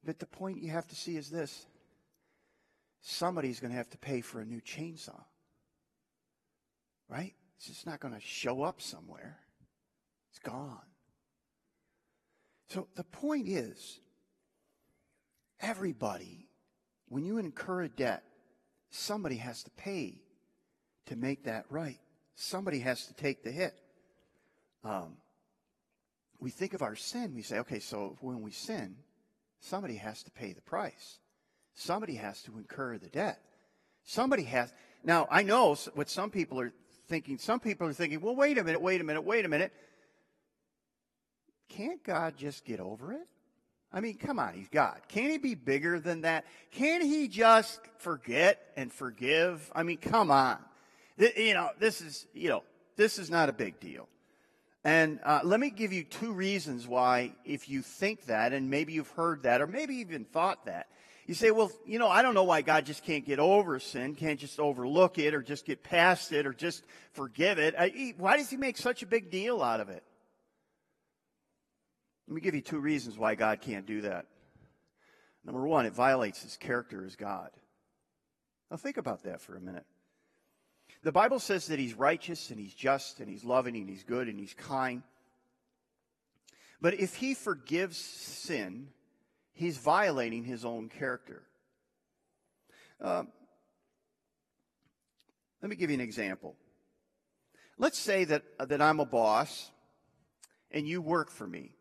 but 0.03 0.19
the 0.19 0.27
point 0.27 0.61
you 0.61 0.71
have 0.71 0.87
to 0.87 0.95
see 0.95 1.17
is 1.17 1.29
this 1.29 1.65
somebody's 3.01 3.59
going 3.59 3.71
to 3.71 3.77
have 3.77 3.89
to 3.89 3.97
pay 3.97 4.21
for 4.21 4.41
a 4.41 4.45
new 4.45 4.61
chainsaw. 4.61 5.23
Right? 7.09 7.33
It's 7.57 7.67
just 7.67 7.87
not 7.87 7.99
going 7.99 8.13
to 8.13 8.19
show 8.19 8.61
up 8.61 8.81
somewhere, 8.81 9.39
it's 10.29 10.39
gone. 10.39 10.77
So 12.69 12.87
the 12.95 13.03
point 13.03 13.47
is, 13.47 13.99
Everybody, 15.59 16.47
when 17.09 17.25
you 17.25 17.37
incur 17.37 17.83
a 17.83 17.89
debt, 17.89 18.23
somebody 18.89 19.37
has 19.37 19.63
to 19.63 19.71
pay 19.71 20.21
to 21.07 21.15
make 21.15 21.45
that 21.45 21.65
right. 21.69 21.99
Somebody 22.35 22.79
has 22.79 23.07
to 23.07 23.13
take 23.13 23.43
the 23.43 23.51
hit. 23.51 23.73
Um, 24.83 25.17
we 26.39 26.51
think 26.51 26.73
of 26.73 26.81
our 26.81 26.95
sin, 26.95 27.33
we 27.33 27.41
say, 27.41 27.59
okay, 27.59 27.79
so 27.79 28.15
when 28.21 28.41
we 28.41 28.51
sin, 28.51 28.95
somebody 29.59 29.95
has 29.95 30.21
to 30.23 30.31
pay 30.31 30.53
the 30.53 30.61
price. 30.61 31.17
Somebody 31.73 32.15
has 32.15 32.41
to 32.43 32.57
incur 32.57 32.97
the 32.97 33.07
debt. 33.07 33.39
Somebody 34.03 34.43
has. 34.43 34.71
Now, 35.03 35.27
I 35.29 35.43
know 35.43 35.75
what 35.93 36.09
some 36.09 36.29
people 36.29 36.59
are 36.59 36.71
thinking. 37.07 37.37
Some 37.37 37.59
people 37.59 37.87
are 37.87 37.93
thinking, 37.93 38.21
well, 38.21 38.35
wait 38.35 38.57
a 38.57 38.63
minute, 38.63 38.81
wait 38.81 39.01
a 39.01 39.03
minute, 39.03 39.21
wait 39.21 39.45
a 39.45 39.49
minute. 39.49 39.73
Can't 41.69 42.03
God 42.03 42.35
just 42.37 42.65
get 42.65 42.79
over 42.79 43.13
it? 43.13 43.27
I 43.93 44.01
mean, 44.01 44.17
come 44.17 44.37
on, 44.37 44.53
he's 44.53 44.69
God. 44.69 44.99
Can 45.07 45.29
he 45.29 45.37
be 45.37 45.55
bigger 45.55 45.99
than 45.99 46.21
that? 46.21 46.45
Can 46.71 47.01
he 47.01 47.27
just 47.27 47.79
forget 47.97 48.59
and 48.75 48.91
forgive? 48.91 49.71
I 49.73 49.83
mean, 49.83 49.97
come 49.97 50.29
on. 50.29 50.57
You 51.17 51.53
know, 51.53 51.69
this 51.79 52.01
is, 52.01 52.27
you 52.33 52.49
know, 52.49 52.63
this 52.95 53.17
is 53.17 53.29
not 53.29 53.49
a 53.49 53.53
big 53.53 53.79
deal. 53.79 54.07
And 54.83 55.19
uh, 55.23 55.41
let 55.43 55.59
me 55.59 55.69
give 55.69 55.91
you 55.93 56.03
two 56.03 56.31
reasons 56.31 56.87
why, 56.87 57.33
if 57.43 57.69
you 57.69 57.81
think 57.81 58.25
that, 58.25 58.53
and 58.53 58.69
maybe 58.69 58.93
you've 58.93 59.09
heard 59.11 59.43
that, 59.43 59.61
or 59.61 59.67
maybe 59.67 59.95
even 59.95 60.25
thought 60.25 60.65
that, 60.65 60.87
You 61.27 61.33
say, 61.33 61.51
well, 61.51 61.71
you 61.85 61.99
know, 61.99 62.07
I 62.07 62.21
don't 62.21 62.33
know 62.33 62.45
why 62.45 62.61
God 62.61 62.85
just 62.85 63.03
can't 63.03 63.25
get 63.25 63.37
over 63.37 63.79
sin, 63.79 64.15
can't 64.15 64.39
just 64.39 64.61
overlook 64.61 65.17
it 65.19 65.33
or 65.33 65.41
just 65.41 65.65
get 65.65 65.83
past 65.83 66.31
it 66.31 66.47
or 66.47 66.53
just 66.53 66.85
forgive 67.11 67.59
it. 67.59 67.75
I, 67.77 68.15
why 68.17 68.37
does 68.37 68.49
he 68.49 68.55
make 68.55 68.77
such 68.77 69.03
a 69.03 69.05
big 69.05 69.29
deal 69.29 69.61
out 69.61 69.81
of 69.81 69.89
it? 69.89 70.03
Let 72.27 72.35
me 72.35 72.41
give 72.41 72.55
you 72.55 72.61
two 72.61 72.79
reasons 72.79 73.17
why 73.17 73.35
God 73.35 73.61
can't 73.61 73.85
do 73.85 74.01
that. 74.01 74.25
Number 75.45 75.65
one, 75.65 75.85
it 75.85 75.93
violates 75.93 76.43
his 76.43 76.57
character 76.57 77.05
as 77.05 77.15
God. 77.15 77.51
Now 78.69 78.77
think 78.77 78.97
about 78.97 79.23
that 79.23 79.39
for 79.39 79.55
a 79.55 79.61
minute. 79.61 79.85
The 81.03 81.11
Bible 81.11 81.39
says 81.39 81.67
that 81.67 81.79
he's 81.79 81.93
righteous 81.93 82.49
and 82.49 82.59
he's 82.59 82.73
just 82.73 83.21
and 83.21 83.29
he's 83.29 83.45
loving 83.45 83.77
and 83.77 83.87
he's 83.87 84.03
good 84.03 84.27
and 84.27 84.37
he's 84.37 84.53
kind. 84.53 85.03
But 86.81 86.95
if 86.95 87.15
he 87.15 87.33
forgives 87.33 87.97
sin, 87.97 88.89
he's 89.53 89.77
violating 89.77 90.43
his 90.43 90.65
own 90.65 90.89
character. 90.89 91.43
Um, 92.99 93.29
let 95.61 95.69
me 95.69 95.75
give 95.75 95.89
you 95.89 95.95
an 95.95 96.01
example. 96.01 96.55
Let's 97.77 97.97
say 97.97 98.25
that, 98.25 98.43
uh, 98.59 98.65
that 98.65 98.81
I'm 98.81 98.99
a 98.99 99.05
boss 99.05 99.71
and 100.71 100.87
you 100.87 101.01
work 101.01 101.31
for 101.31 101.47
me. 101.47 101.76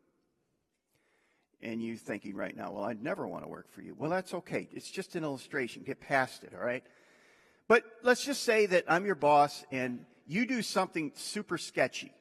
And 1.62 1.82
you're 1.82 1.96
thinking 1.96 2.36
right 2.36 2.56
now, 2.56 2.72
well, 2.72 2.84
I'd 2.84 3.02
never 3.02 3.26
want 3.26 3.44
to 3.44 3.48
work 3.48 3.70
for 3.72 3.80
you. 3.80 3.94
Well, 3.98 4.10
that's 4.10 4.34
okay. 4.34 4.68
It's 4.72 4.90
just 4.90 5.16
an 5.16 5.24
illustration. 5.24 5.82
Get 5.82 6.00
past 6.00 6.44
it, 6.44 6.52
all 6.54 6.64
right? 6.64 6.84
But 7.68 7.82
let's 8.02 8.24
just 8.24 8.44
say 8.44 8.66
that 8.66 8.84
I'm 8.88 9.06
your 9.06 9.14
boss 9.14 9.64
and 9.72 10.04
you 10.26 10.46
do 10.46 10.62
something 10.62 11.12
super 11.14 11.58
sketchy. 11.58 12.12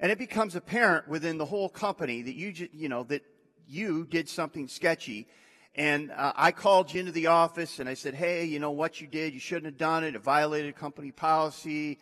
And 0.00 0.10
it 0.10 0.18
becomes 0.18 0.56
apparent 0.56 1.08
within 1.08 1.38
the 1.38 1.44
whole 1.44 1.68
company 1.68 2.22
that 2.22 2.34
you, 2.34 2.68
you 2.72 2.88
know, 2.88 3.04
that 3.04 3.22
you 3.68 4.04
did 4.04 4.28
something 4.28 4.66
sketchy. 4.66 5.28
And 5.74 6.10
uh, 6.10 6.32
I 6.34 6.50
called 6.50 6.92
you 6.92 7.00
into 7.00 7.12
the 7.12 7.28
office 7.28 7.78
and 7.78 7.88
I 7.88 7.94
said, 7.94 8.14
hey, 8.14 8.44
you 8.44 8.58
know 8.58 8.72
what 8.72 9.00
you 9.00 9.06
did? 9.06 9.32
You 9.32 9.40
shouldn't 9.40 9.66
have 9.66 9.78
done 9.78 10.04
it. 10.04 10.16
It 10.16 10.22
violated 10.22 10.76
company 10.76 11.12
policy. 11.12 11.98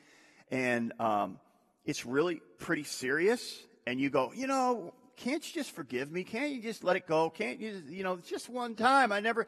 And 0.51 0.93
um, 0.99 1.39
it's 1.85 2.07
really 2.07 2.41
pretty 2.59 2.85
serious. 2.85 3.63
And 3.87 4.01
you 4.01 4.11
go, 4.11 4.33
you 4.35 4.47
know, 4.47 4.95
can't 5.21 5.47
you 5.47 5.61
just 5.61 5.73
forgive 5.73 6.11
me? 6.11 6.25
Can't 6.25 6.51
you 6.51 6.63
just 6.63 6.83
let 6.83 6.97
it 6.97 7.07
go? 7.07 7.31
Can't 7.31 7.61
you, 7.61 7.83
you 7.89 8.03
know, 8.03 8.17
just 8.17 8.49
one 8.49 8.75
time. 8.75 9.13
I 9.13 9.21
never. 9.21 9.47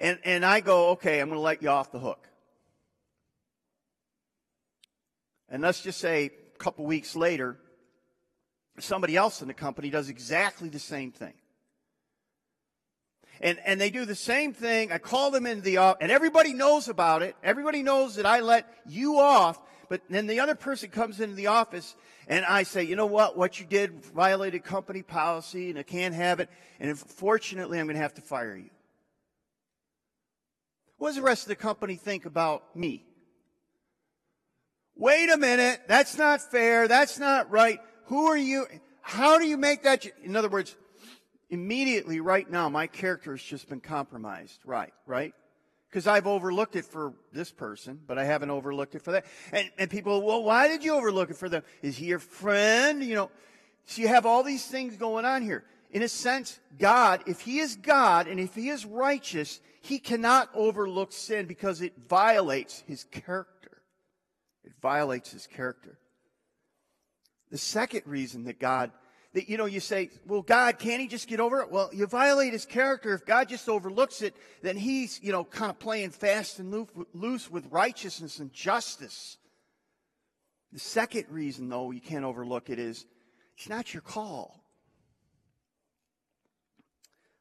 And, 0.00 0.18
and 0.24 0.44
I 0.44 0.60
go, 0.60 0.90
okay, 0.90 1.20
I'm 1.20 1.28
going 1.28 1.38
to 1.38 1.42
let 1.42 1.62
you 1.62 1.68
off 1.68 1.92
the 1.92 2.00
hook. 2.00 2.28
And 5.48 5.62
let's 5.62 5.82
just 5.82 6.00
say 6.00 6.32
a 6.54 6.58
couple 6.58 6.84
weeks 6.84 7.14
later, 7.14 7.56
somebody 8.80 9.16
else 9.16 9.40
in 9.40 9.46
the 9.46 9.54
company 9.54 9.88
does 9.88 10.08
exactly 10.08 10.68
the 10.68 10.80
same 10.80 11.12
thing. 11.12 11.34
And, 13.40 13.58
and 13.64 13.80
they 13.80 13.90
do 13.90 14.04
the 14.04 14.14
same 14.14 14.52
thing. 14.52 14.90
I 14.90 14.98
call 14.98 15.30
them 15.30 15.46
into 15.46 15.62
the 15.62 15.76
office, 15.76 15.98
and 16.00 16.10
everybody 16.10 16.54
knows 16.54 16.88
about 16.88 17.22
it. 17.22 17.36
Everybody 17.42 17.82
knows 17.82 18.16
that 18.16 18.26
I 18.26 18.40
let 18.40 18.66
you 18.86 19.18
off. 19.18 19.60
But 19.88 20.02
then 20.08 20.26
the 20.26 20.40
other 20.40 20.54
person 20.54 20.90
comes 20.90 21.20
into 21.20 21.34
the 21.34 21.48
office, 21.48 21.94
and 22.28 22.44
I 22.44 22.62
say, 22.62 22.82
you 22.82 22.96
know 22.96 23.06
what? 23.06 23.36
What 23.36 23.60
you 23.60 23.66
did 23.66 24.04
violated 24.04 24.64
company 24.64 25.02
policy, 25.02 25.70
and 25.70 25.78
I 25.78 25.82
can't 25.82 26.14
have 26.14 26.40
it. 26.40 26.48
And 26.80 26.90
unfortunately, 26.90 27.78
I'm 27.78 27.86
going 27.86 27.96
to 27.96 28.02
have 28.02 28.14
to 28.14 28.22
fire 28.22 28.56
you. 28.56 28.70
What 30.98 31.08
does 31.08 31.16
the 31.16 31.22
rest 31.22 31.42
of 31.42 31.48
the 31.48 31.56
company 31.56 31.96
think 31.96 32.24
about 32.24 32.76
me? 32.76 33.04
Wait 34.96 35.30
a 35.30 35.36
minute. 35.36 35.82
That's 35.88 36.16
not 36.16 36.40
fair. 36.40 36.86
That's 36.86 37.18
not 37.18 37.50
right. 37.50 37.80
Who 38.06 38.26
are 38.26 38.36
you? 38.36 38.66
How 39.02 39.38
do 39.38 39.46
you 39.46 39.56
make 39.56 39.82
that? 39.82 40.06
In 40.22 40.36
other 40.36 40.48
words, 40.48 40.76
immediately 41.50 42.20
right 42.20 42.48
now, 42.48 42.68
my 42.68 42.86
character 42.86 43.32
has 43.32 43.42
just 43.42 43.68
been 43.68 43.80
compromised. 43.80 44.60
Right, 44.64 44.94
right? 45.06 45.34
Because 45.94 46.08
I've 46.08 46.26
overlooked 46.26 46.74
it 46.74 46.84
for 46.84 47.12
this 47.30 47.52
person, 47.52 48.00
but 48.04 48.18
I 48.18 48.24
haven't 48.24 48.50
overlooked 48.50 48.96
it 48.96 49.02
for 49.02 49.12
that. 49.12 49.26
And, 49.52 49.70
and 49.78 49.88
people, 49.88 50.22
well, 50.22 50.42
why 50.42 50.66
did 50.66 50.82
you 50.82 50.92
overlook 50.92 51.30
it 51.30 51.36
for 51.36 51.48
them? 51.48 51.62
Is 51.82 51.96
he 51.96 52.06
your 52.06 52.18
friend? 52.18 53.00
You 53.00 53.14
know, 53.14 53.30
so 53.84 54.02
you 54.02 54.08
have 54.08 54.26
all 54.26 54.42
these 54.42 54.66
things 54.66 54.96
going 54.96 55.24
on 55.24 55.42
here. 55.42 55.62
In 55.92 56.02
a 56.02 56.08
sense, 56.08 56.58
God, 56.80 57.22
if 57.28 57.42
he 57.42 57.60
is 57.60 57.76
God 57.76 58.26
and 58.26 58.40
if 58.40 58.56
he 58.56 58.70
is 58.70 58.84
righteous, 58.84 59.60
he 59.82 60.00
cannot 60.00 60.50
overlook 60.52 61.12
sin 61.12 61.46
because 61.46 61.80
it 61.80 61.92
violates 62.08 62.82
his 62.88 63.04
character. 63.04 63.80
It 64.64 64.72
violates 64.82 65.30
his 65.30 65.46
character. 65.46 65.96
The 67.52 67.58
second 67.58 68.02
reason 68.04 68.46
that 68.46 68.58
God, 68.58 68.90
that, 69.34 69.48
you 69.48 69.58
know, 69.58 69.66
you 69.66 69.80
say, 69.80 70.10
well, 70.26 70.42
God, 70.42 70.78
can't 70.78 71.00
he 71.00 71.08
just 71.08 71.28
get 71.28 71.40
over 71.40 71.60
it? 71.60 71.70
Well, 71.70 71.90
you 71.92 72.06
violate 72.06 72.52
his 72.52 72.64
character. 72.64 73.12
If 73.12 73.26
God 73.26 73.48
just 73.48 73.68
overlooks 73.68 74.22
it, 74.22 74.34
then 74.62 74.76
he's, 74.76 75.20
you 75.22 75.32
know, 75.32 75.44
kind 75.44 75.70
of 75.70 75.78
playing 75.78 76.10
fast 76.10 76.60
and 76.60 76.88
loose 77.12 77.50
with 77.50 77.66
righteousness 77.70 78.38
and 78.38 78.52
justice. 78.52 79.36
The 80.72 80.78
second 80.78 81.26
reason, 81.30 81.68
though, 81.68 81.90
you 81.90 82.00
can't 82.00 82.24
overlook 82.24 82.70
it 82.70 82.78
is 82.78 83.06
it's 83.56 83.68
not 83.68 83.92
your 83.92 84.02
call. 84.02 84.64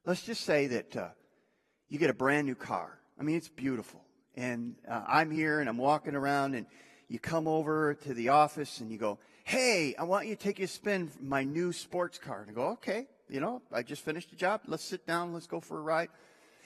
Let's 0.06 0.24
just 0.24 0.42
say 0.42 0.68
that 0.68 0.98
uh, 0.98 1.08
you 1.90 2.00
get 2.00 2.10
a 2.10 2.14
brand 2.14 2.48
new 2.48 2.56
car. 2.56 3.00
I 3.20 3.24
mean, 3.24 3.38
it's 3.38 3.50
beautiful. 3.50 4.04
And 4.36 4.76
uh, 4.90 5.04
I'm 5.08 5.30
here 5.30 5.60
and 5.60 5.70
I'm 5.70 5.78
walking 5.78 6.16
around, 6.16 6.56
and 6.56 6.66
you 7.08 7.20
come 7.20 7.48
over 7.48 7.94
to 7.94 8.14
the 8.16 8.30
office 8.30 8.80
and 8.80 8.92
you 8.92 8.98
go, 8.98 9.20
hey, 9.44 9.94
I 10.00 10.04
want 10.04 10.28
you 10.28 10.36
to 10.36 10.42
take 10.42 10.60
a 10.60 10.68
spin 10.68 11.12
my 11.22 11.44
new 11.44 11.72
sports 11.74 12.18
car. 12.18 12.42
And 12.42 12.52
I 12.52 12.54
go, 12.54 12.68
okay, 12.70 13.08
you 13.30 13.40
know, 13.40 13.62
I 13.72 13.84
just 13.84 14.04
finished 14.04 14.30
the 14.30 14.36
job. 14.36 14.62
Let's 14.68 14.84
sit 14.84 15.06
down. 15.06 15.34
Let's 15.34 15.48
go 15.48 15.60
for 15.60 15.78
a 15.78 15.82
ride. 15.82 16.10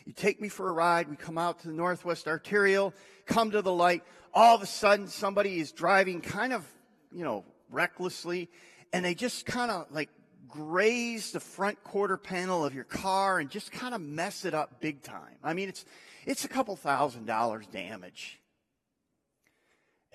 You 0.05 0.13
take 0.13 0.39
me 0.39 0.47
for 0.47 0.69
a 0.69 0.71
ride. 0.71 1.09
We 1.09 1.17
come 1.17 1.37
out 1.37 1.59
to 1.59 1.67
the 1.67 1.73
Northwest 1.73 2.27
Arterial, 2.27 2.93
come 3.25 3.51
to 3.51 3.61
the 3.61 3.73
light. 3.73 4.03
All 4.33 4.55
of 4.55 4.61
a 4.61 4.65
sudden, 4.65 5.07
somebody 5.07 5.59
is 5.59 5.73
driving 5.73 6.21
kind 6.21 6.53
of, 6.53 6.65
you 7.11 7.25
know, 7.25 7.43
recklessly, 7.69 8.49
and 8.93 9.03
they 9.03 9.15
just 9.15 9.45
kind 9.45 9.69
of 9.69 9.87
like 9.91 10.09
graze 10.47 11.31
the 11.31 11.41
front 11.41 11.83
quarter 11.83 12.15
panel 12.15 12.63
of 12.63 12.73
your 12.73 12.85
car 12.85 13.39
and 13.39 13.49
just 13.49 13.71
kind 13.71 13.93
of 13.93 13.99
mess 13.99 14.45
it 14.45 14.53
up 14.53 14.79
big 14.79 15.01
time. 15.01 15.35
I 15.43 15.53
mean, 15.53 15.67
it's, 15.67 15.83
it's 16.25 16.45
a 16.45 16.47
couple 16.47 16.75
thousand 16.77 17.25
dollars 17.25 17.67
damage. 17.67 18.39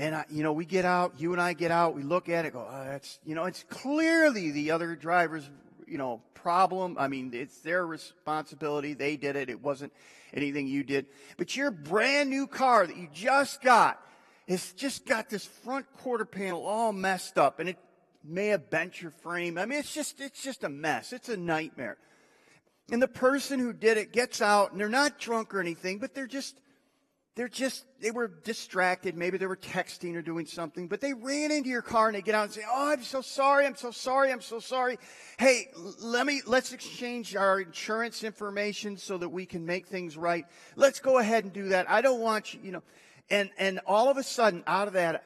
And, 0.03 0.17
I, 0.17 0.25
you 0.31 0.43
know, 0.43 0.53
we 0.53 0.65
get 0.65 0.85
out, 0.85 1.21
you 1.21 1.33
and 1.33 1.41
I 1.41 1.53
get 1.53 1.71
out, 1.71 1.95
we 1.95 2.03
look 2.03 2.29
at 2.29 2.45
it, 2.45 2.55
go, 2.55 2.67
oh, 2.69 2.85
that's, 2.87 3.21
you 3.25 3.37
know, 3.37 3.45
it's 3.45 3.63
clearly 3.69 4.51
the 4.51 4.73
other 4.73 4.97
driver's, 4.97 5.49
you 5.87 5.97
know, 5.97 6.21
problem. 6.35 6.97
I 6.99 7.07
mean, 7.07 7.31
it's 7.33 7.61
their 7.61 7.87
responsibility. 7.87 8.95
They 8.95 9.17
did 9.17 9.37
it. 9.37 9.49
It 9.49 9.63
wasn't 9.63 9.93
anything 10.35 10.67
you 10.67 10.83
did. 10.83 11.07
But 11.37 11.57
your 11.57 11.71
brand 11.71 12.31
new 12.31 12.49
car 12.49 12.85
that 12.85 12.97
you 12.97 13.07
just 13.15 13.63
got 13.63 14.01
has 14.49 14.73
just 14.73 15.07
got 15.07 15.31
this 15.31 15.45
front 15.45 15.87
quarter 15.99 16.25
panel 16.25 16.67
all 16.67 16.93
messed 16.93 17.39
up 17.39 17.61
and 17.61 17.69
it 17.69 17.79
may 18.25 18.49
have 18.49 18.71
bent 18.71 19.01
your 19.01 19.13
frame. 19.13 19.57
I 19.57 19.67
mean, 19.67 19.79
it's 19.79 19.95
just, 19.95 20.21
it's 20.21 20.43
just 20.43 20.65
a 20.65 20.69
mess. 20.69 21.13
It's 21.13 21.29
a 21.29 21.37
nightmare. 21.37 21.97
And 22.91 23.01
the 23.01 23.07
person 23.07 23.61
who 23.61 23.73
did 23.73 23.99
it 23.99 24.13
gets 24.13 24.43
out 24.43 24.73
and 24.73 24.81
they're 24.81 24.89
not 24.89 25.21
drunk 25.21 25.55
or 25.55 25.61
anything, 25.61 25.99
but 26.01 26.13
they're 26.13 26.27
just, 26.27 26.59
they're 27.35 27.49
just, 27.49 27.87
they 28.01 28.11
were 28.11 28.29
distracted. 28.29 29.17
Maybe 29.17 29.39
they 29.39 29.47
were 29.47 29.57
texting 29.57 30.15
or 30.17 30.23
doing 30.23 30.45
something, 30.45 30.87
but 30.87 31.01
they 31.01 31.15
ran 31.15 31.51
into 31.51 31.71
your 31.71 31.81
car 31.81 32.09
and 32.09 32.15
they 32.15 32.21
get 32.21 32.35
out 32.35 32.45
and 32.45 32.53
say, 32.53 32.63
Oh, 32.71 32.93
I'm 32.93 33.03
so 33.03 33.23
sorry. 33.23 33.65
I'm 33.65 33.75
so 33.75 33.91
sorry. 33.91 34.31
I'm 34.31 34.43
so 34.43 34.59
sorry. 34.59 34.99
Hey, 35.39 35.69
let 36.01 36.27
me, 36.27 36.43
let's 36.47 36.75
exchange 36.75 37.35
our 37.35 37.61
insurance 37.61 38.23
information 38.23 38.99
so 38.99 39.17
that 39.17 39.31
we 39.31 39.47
can 39.47 39.65
make 39.65 39.87
things 39.87 40.17
right. 40.17 40.45
Let's 40.77 41.01
go 41.01 41.19
ahead 41.19 41.45
and 41.45 41.53
do 41.55 41.69
that. 41.71 41.91
I 41.91 42.03
don't 42.03 42.21
want 42.21 42.53
you, 42.53 42.61
you 42.63 42.73
know, 42.73 42.83
and, 43.31 43.49
and 43.57 43.81
all 43.87 44.11
of 44.11 44.19
a 44.19 44.23
sudden 44.23 44.63
out 44.67 44.89
of 44.89 44.95
that, 44.95 45.25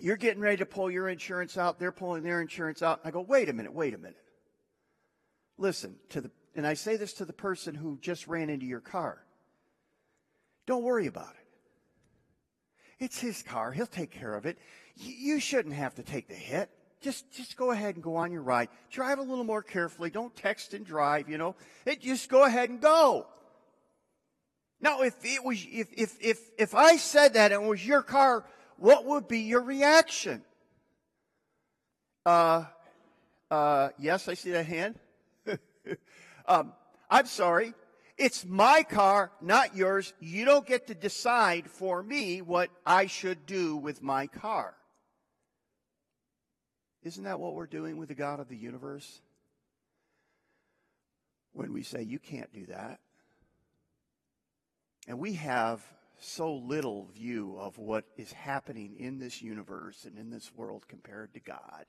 you're 0.00 0.16
getting 0.16 0.42
ready 0.42 0.56
to 0.56 0.66
pull 0.66 0.90
your 0.90 1.08
insurance 1.08 1.56
out. 1.56 1.78
They're 1.78 1.92
pulling 1.92 2.24
their 2.24 2.40
insurance 2.40 2.82
out. 2.82 3.00
I 3.04 3.12
go, 3.12 3.20
wait 3.20 3.48
a 3.48 3.52
minute, 3.52 3.72
wait 3.72 3.94
a 3.94 3.98
minute. 3.98 4.16
Listen 5.56 5.94
to 6.10 6.20
the, 6.20 6.30
and 6.56 6.66
I 6.66 6.74
say 6.74 6.96
this 6.96 7.14
to 7.14 7.24
the 7.24 7.32
person 7.32 7.76
who 7.76 7.96
just 8.00 8.26
ran 8.26 8.50
into 8.50 8.66
your 8.66 8.80
car. 8.80 9.25
Don't 10.66 10.82
worry 10.82 11.06
about 11.06 11.30
it. 11.30 13.04
It's 13.04 13.18
his 13.18 13.42
car. 13.42 13.72
He'll 13.72 13.86
take 13.86 14.10
care 14.10 14.34
of 14.34 14.46
it. 14.46 14.58
You 14.96 15.38
shouldn't 15.40 15.74
have 15.74 15.94
to 15.96 16.02
take 16.02 16.28
the 16.28 16.34
hit. 16.34 16.70
Just, 17.02 17.30
just 17.30 17.56
go 17.56 17.70
ahead 17.70 17.94
and 17.94 18.02
go 18.02 18.16
on 18.16 18.32
your 18.32 18.42
ride. 18.42 18.68
Drive 18.90 19.18
a 19.18 19.22
little 19.22 19.44
more 19.44 19.62
carefully. 19.62 20.10
Don't 20.10 20.34
text 20.34 20.72
and 20.74 20.84
drive, 20.84 21.28
you 21.28 21.38
know. 21.38 21.54
It, 21.84 22.00
just 22.00 22.28
go 22.30 22.44
ahead 22.44 22.70
and 22.70 22.80
go. 22.80 23.26
Now, 24.80 25.02
if 25.02 25.14
it 25.24 25.44
was, 25.44 25.64
if, 25.70 25.88
if, 25.92 26.16
if, 26.20 26.40
if 26.58 26.74
I 26.74 26.96
said 26.96 27.34
that 27.34 27.52
and 27.52 27.64
it 27.64 27.68
was 27.68 27.86
your 27.86 28.02
car, 28.02 28.44
what 28.78 29.04
would 29.04 29.28
be 29.28 29.40
your 29.40 29.62
reaction? 29.62 30.42
Uh, 32.24 32.64
uh, 33.50 33.90
yes, 33.98 34.28
I 34.28 34.34
see 34.34 34.50
that 34.50 34.66
hand. 34.66 34.98
um, 36.46 36.72
I'm 37.10 37.26
sorry. 37.26 37.74
It's 38.18 38.44
my 38.44 38.82
car, 38.82 39.30
not 39.40 39.76
yours. 39.76 40.14
You 40.20 40.44
don't 40.44 40.66
get 40.66 40.86
to 40.86 40.94
decide 40.94 41.68
for 41.68 42.02
me 42.02 42.40
what 42.40 42.70
I 42.84 43.06
should 43.06 43.44
do 43.46 43.76
with 43.76 44.02
my 44.02 44.26
car. 44.26 44.74
Isn't 47.02 47.24
that 47.24 47.38
what 47.38 47.54
we're 47.54 47.66
doing 47.66 47.98
with 47.98 48.08
the 48.08 48.14
God 48.14 48.40
of 48.40 48.48
the 48.48 48.56
universe? 48.56 49.20
when 51.56 51.72
we 51.72 51.82
say, 51.82 52.02
You 52.02 52.18
can't 52.18 52.52
do 52.52 52.66
that. 52.66 53.00
And 55.08 55.18
we 55.18 55.34
have 55.34 55.82
so 56.18 56.54
little 56.54 57.08
view 57.14 57.56
of 57.58 57.78
what 57.78 58.04
is 58.16 58.32
happening 58.32 58.96
in 58.98 59.18
this 59.18 59.42
universe 59.42 60.04
and 60.04 60.18
in 60.18 60.30
this 60.30 60.50
world 60.54 60.88
compared 60.88 61.34
to 61.34 61.40
God. 61.40 61.86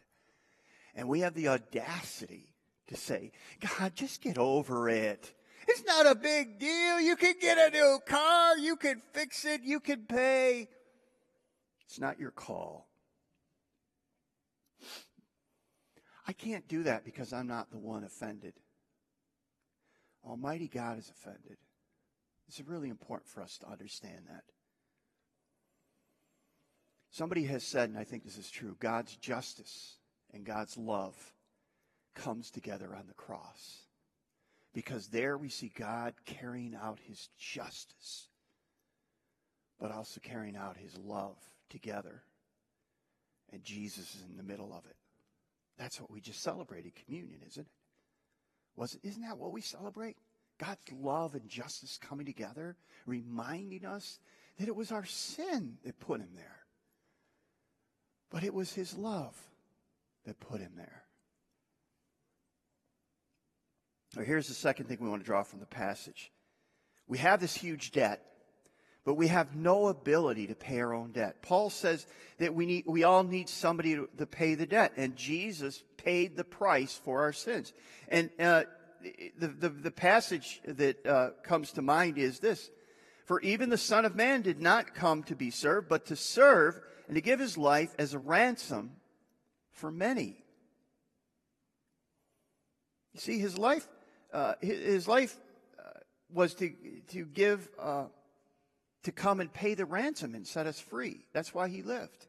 And 0.96 1.08
we 1.08 1.22
have 1.22 1.34
the 1.34 1.50
audacity 1.50 2.54
to 2.88 2.96
say, 2.96 3.32
God, 3.60 3.96
just 3.96 4.22
get 4.22 4.38
over 4.38 4.90
it. 4.90 5.34
It's 5.68 5.84
not 5.86 6.08
a 6.08 6.16
big 6.16 6.60
deal. 6.60 7.00
You 7.00 7.16
can 7.16 7.36
get 7.40 7.58
a 7.58 7.70
new 7.70 8.00
car. 8.06 8.58
You 8.58 8.76
can 8.78 9.02
fix 9.14 9.46
it. 9.46 9.62
You 9.64 9.80
can 9.80 10.06
pay. 10.06 10.70
It's 11.86 12.00
not 12.00 12.20
your 12.20 12.32
call. 12.32 12.88
I 16.28 16.34
can't 16.34 16.68
do 16.68 16.84
that 16.84 17.06
because 17.06 17.32
I'm 17.32 17.48
not 17.48 17.72
the 17.72 17.80
one 17.80 18.04
offended. 18.04 18.54
Almighty 20.26 20.68
God 20.68 21.00
is 21.00 21.10
offended. 21.10 21.58
It's 22.48 22.62
really 22.62 22.90
important 22.90 23.30
for 23.30 23.42
us 23.42 23.58
to 23.60 23.68
understand 23.68 24.26
that. 24.30 24.44
Somebody 27.10 27.46
has 27.46 27.64
said, 27.64 27.90
and 27.90 27.98
I 27.98 28.04
think 28.04 28.24
this 28.24 28.38
is 28.38 28.52
true 28.52 28.76
God's 28.80 29.16
justice 29.18 29.98
and 30.34 30.46
God's 30.46 30.78
love 30.78 31.16
comes 32.14 32.52
together 32.52 32.94
on 32.96 33.08
the 33.08 33.14
cross. 33.14 33.87
Because 34.78 35.08
there 35.08 35.40
we 35.40 35.50
see 35.50 35.72
God 35.76 36.14
carrying 36.28 36.76
out 36.76 37.00
his 37.08 37.30
justice, 37.36 38.28
but 39.80 39.92
also 39.92 40.20
carrying 40.20 40.56
out 40.56 40.78
his 40.78 40.96
love 41.00 41.36
together. 41.68 42.22
And 43.52 43.64
Jesus 43.64 44.14
is 44.14 44.22
in 44.30 44.38
the 44.38 44.44
middle 44.44 44.72
of 44.72 44.86
it. 44.86 44.96
That's 45.80 46.00
what 46.00 46.12
we 46.12 46.22
just 46.22 46.44
celebrated 46.44 46.92
communion, 46.94 47.40
isn't 47.48 47.66
it? 47.66 47.72
Was 48.76 48.94
it 48.94 49.00
isn't 49.02 49.24
that 49.24 49.40
what 49.40 49.52
we 49.52 49.62
celebrate? 49.62 50.16
God's 50.60 50.92
love 50.94 51.34
and 51.34 51.50
justice 51.50 51.98
coming 52.00 52.28
together, 52.28 52.76
reminding 53.08 53.84
us 53.84 54.20
that 54.60 54.68
it 54.68 54.76
was 54.76 54.92
our 54.92 55.06
sin 55.06 55.80
that 55.86 56.00
put 56.00 56.20
him 56.20 56.36
there. 56.36 56.60
But 58.30 58.44
it 58.44 58.54
was 58.54 58.74
his 58.74 58.96
love 58.96 59.36
that 60.26 60.40
put 60.40 60.62
him 60.62 60.74
there. 60.78 61.07
Here's 64.16 64.48
the 64.48 64.54
second 64.54 64.86
thing 64.86 64.98
we 65.02 65.10
want 65.10 65.22
to 65.22 65.26
draw 65.26 65.44
from 65.44 65.60
the 65.60 65.66
passage. 65.66 66.32
We 67.08 67.18
have 67.20 67.40
this 67.40 67.56
huge 67.56 67.92
debt, 67.92 68.22
but 69.06 69.16
we 69.16 69.28
have 69.28 69.56
no 69.56 69.88
ability 69.88 70.48
to 70.48 70.56
pay 70.56 70.80
our 70.80 70.94
own 70.94 71.12
debt. 71.12 71.42
Paul 71.42 71.70
says 71.70 72.06
that 72.40 72.54
we 72.54 72.66
need, 72.66 72.86
we 72.88 73.04
all 73.04 73.24
need 73.24 73.48
somebody 73.50 73.96
to, 73.96 74.10
to 74.18 74.26
pay 74.26 74.56
the 74.56 74.66
debt, 74.66 74.94
and 74.98 75.16
Jesus 75.16 75.84
paid 75.98 76.36
the 76.36 76.44
price 76.44 77.00
for 77.04 77.22
our 77.22 77.34
sins. 77.34 77.74
And 78.10 78.30
uh, 78.40 78.64
the, 79.38 79.48
the, 79.48 79.70
the, 79.70 79.92
passage 79.92 80.62
that 80.66 81.06
uh, 81.06 81.30
comes 81.44 81.72
to 81.74 81.82
mind 81.82 82.18
is 82.18 82.40
this 82.40 82.70
For 83.26 83.40
even 83.42 83.70
the 83.70 83.78
Son 83.78 84.06
of 84.06 84.16
Man 84.16 84.42
did 84.42 84.60
not 84.60 84.96
come 84.96 85.24
to 85.24 85.36
be 85.36 85.52
served, 85.52 85.88
but 85.88 86.08
to 86.08 86.16
serve 86.16 86.80
and 87.08 87.16
to 87.16 87.22
give 87.22 87.40
his 87.40 87.58
life 87.58 87.94
as 87.98 88.14
a 88.14 88.20
ransom 88.20 88.92
for 89.72 89.92
many. 89.92 90.44
You 93.14 93.20
see, 93.20 93.40
his 93.40 93.58
life, 93.58 93.88
uh, 94.38 94.54
his, 94.62 95.08
life 95.08 95.36
uh, 95.80 96.00
was 96.32 96.54
to, 96.54 96.72
to 97.08 97.26
give, 97.26 97.68
uh, 97.82 98.04
to 99.02 99.12
come 99.12 99.40
and 99.40 99.52
pay 99.52 99.74
the 99.74 99.86
ransom 99.86 100.36
and 100.36 100.46
set 100.46 100.68
us 100.68 100.80
free. 100.80 101.26
That's 101.34 101.56
why 101.56 101.70
he 101.70 101.82
lived. 101.82 102.28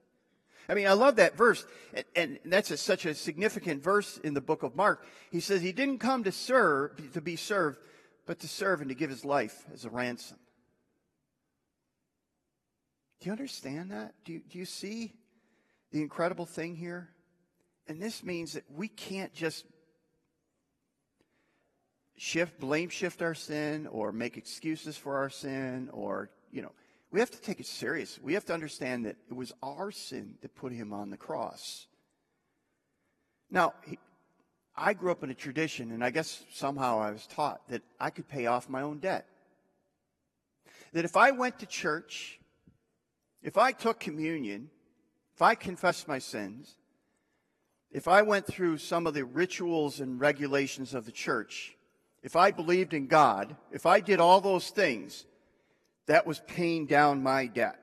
I 0.70 0.74
mean, 0.74 0.86
I 0.86 0.94
love 0.94 1.16
that 1.16 1.36
verse, 1.36 1.66
and, 1.92 2.38
and 2.42 2.52
that's 2.52 2.70
a, 2.70 2.78
such 2.78 3.04
a 3.04 3.14
significant 3.14 3.82
verse 3.82 4.16
in 4.24 4.32
the 4.32 4.40
book 4.40 4.62
of 4.62 4.74
Mark. 4.74 5.04
He 5.30 5.40
says 5.40 5.60
he 5.60 5.72
didn't 5.72 5.98
come 5.98 6.24
to 6.24 6.32
serve, 6.32 7.12
to 7.12 7.20
be 7.20 7.36
served, 7.36 7.78
but 8.24 8.38
to 8.38 8.48
serve 8.48 8.80
and 8.80 8.88
to 8.88 8.94
give 8.94 9.10
his 9.10 9.26
life 9.26 9.66
as 9.74 9.84
a 9.84 9.90
ransom. 9.90 10.38
Do 13.20 13.26
you 13.26 13.32
understand 13.32 13.90
that? 13.90 14.14
Do 14.24 14.32
you, 14.32 14.40
do 14.48 14.58
you 14.58 14.64
see 14.64 15.12
the 15.92 16.00
incredible 16.00 16.46
thing 16.46 16.74
here? 16.74 17.10
And 17.86 18.00
this 18.00 18.22
means 18.22 18.54
that 18.54 18.64
we 18.74 18.88
can't 18.88 19.34
just 19.34 19.66
shift, 22.18 22.60
blame 22.60 22.90
shift 22.90 23.22
our 23.22 23.34
sin 23.34 23.86
or 23.86 24.12
make 24.12 24.36
excuses 24.36 24.96
for 24.96 25.16
our 25.16 25.30
sin 25.30 25.88
or, 25.92 26.28
you 26.52 26.60
know, 26.60 26.72
we 27.10 27.20
have 27.20 27.30
to 27.30 27.40
take 27.40 27.60
it 27.60 27.66
serious. 27.66 28.18
We 28.22 28.34
have 28.34 28.44
to 28.46 28.52
understand 28.52 29.06
that 29.06 29.16
it 29.30 29.34
was 29.34 29.52
our 29.62 29.90
sin 29.90 30.34
that 30.42 30.54
put 30.54 30.72
him 30.72 30.92
on 30.92 31.08
the 31.08 31.16
cross. 31.16 31.86
Now, 33.50 33.72
he, 33.86 33.98
I 34.76 34.92
grew 34.92 35.10
up 35.10 35.22
in 35.22 35.30
a 35.30 35.34
tradition, 35.34 35.90
and 35.90 36.04
I 36.04 36.10
guess 36.10 36.44
somehow 36.52 37.00
I 37.00 37.10
was 37.10 37.26
taught 37.26 37.66
that 37.68 37.82
I 37.98 38.10
could 38.10 38.28
pay 38.28 38.46
off 38.46 38.68
my 38.68 38.82
own 38.82 38.98
debt. 38.98 39.26
That 40.92 41.06
if 41.06 41.16
I 41.16 41.30
went 41.30 41.58
to 41.60 41.66
church, 41.66 42.38
if 43.42 43.56
I 43.56 43.72
took 43.72 43.98
communion, 43.98 44.68
if 45.34 45.40
I 45.40 45.54
confessed 45.54 46.08
my 46.08 46.18
sins, 46.18 46.76
if 47.90 48.06
I 48.06 48.20
went 48.20 48.46
through 48.46 48.78
some 48.78 49.06
of 49.06 49.14
the 49.14 49.24
rituals 49.24 50.00
and 50.00 50.20
regulations 50.20 50.92
of 50.92 51.06
the 51.06 51.12
church, 51.12 51.77
if 52.22 52.36
I 52.36 52.50
believed 52.50 52.94
in 52.94 53.06
God, 53.06 53.56
if 53.72 53.86
I 53.86 54.00
did 54.00 54.20
all 54.20 54.40
those 54.40 54.70
things, 54.70 55.24
that 56.06 56.26
was 56.26 56.40
paying 56.46 56.86
down 56.86 57.22
my 57.22 57.46
debt. 57.46 57.78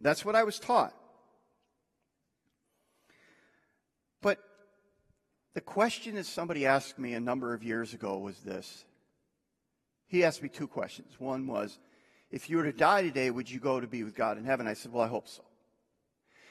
That's 0.00 0.24
what 0.24 0.36
I 0.36 0.44
was 0.44 0.58
taught. 0.58 0.94
But 4.22 4.38
the 5.54 5.60
question 5.60 6.14
that 6.14 6.26
somebody 6.26 6.66
asked 6.66 6.98
me 6.98 7.14
a 7.14 7.20
number 7.20 7.54
of 7.54 7.62
years 7.62 7.94
ago 7.94 8.18
was 8.18 8.38
this. 8.40 8.84
He 10.06 10.22
asked 10.22 10.42
me 10.42 10.48
two 10.48 10.68
questions. 10.68 11.18
One 11.18 11.46
was, 11.46 11.78
if 12.30 12.48
you 12.48 12.58
were 12.58 12.64
to 12.64 12.72
die 12.72 13.02
today, 13.02 13.30
would 13.30 13.50
you 13.50 13.58
go 13.58 13.80
to 13.80 13.86
be 13.86 14.04
with 14.04 14.14
God 14.14 14.38
in 14.38 14.44
heaven? 14.44 14.66
I 14.66 14.74
said, 14.74 14.92
well, 14.92 15.04
I 15.04 15.08
hope 15.08 15.28
so. 15.28 15.42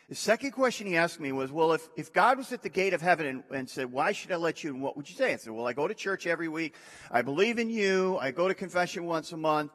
The 0.07 0.15
second 0.15 0.51
question 0.51 0.85
he 0.85 0.97
asked 0.97 1.19
me 1.19 1.31
was, 1.31 1.51
well, 1.51 1.73
if, 1.73 1.89
if 1.95 2.13
God 2.13 2.37
was 2.37 2.53
at 2.53 2.61
the 2.61 2.69
gate 2.69 2.93
of 2.93 3.01
heaven 3.01 3.25
and, 3.25 3.43
and 3.51 3.69
said, 3.69 3.91
why 3.91 4.11
should 4.11 4.31
I 4.31 4.35
let 4.35 4.63
you 4.63 4.69
in, 4.69 4.79
what 4.79 4.95
would 4.95 5.09
you 5.09 5.15
say? 5.15 5.33
I 5.33 5.37
said, 5.37 5.51
well, 5.51 5.67
I 5.67 5.73
go 5.73 5.87
to 5.87 5.95
church 5.95 6.27
every 6.27 6.47
week. 6.47 6.75
I 7.09 7.23
believe 7.23 7.57
in 7.57 7.71
you. 7.71 8.17
I 8.21 8.29
go 8.29 8.47
to 8.47 8.53
confession 8.53 9.05
once 9.05 9.31
a 9.31 9.37
month. 9.37 9.71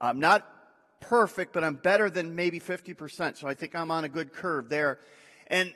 I'm 0.00 0.20
not 0.20 0.48
perfect, 1.00 1.52
but 1.52 1.64
I'm 1.64 1.74
better 1.74 2.08
than 2.08 2.34
maybe 2.34 2.60
50%. 2.60 3.36
So 3.36 3.46
I 3.46 3.52
think 3.52 3.74
I'm 3.74 3.90
on 3.90 4.04
a 4.04 4.08
good 4.08 4.32
curve 4.32 4.70
there. 4.70 5.00
And, 5.48 5.74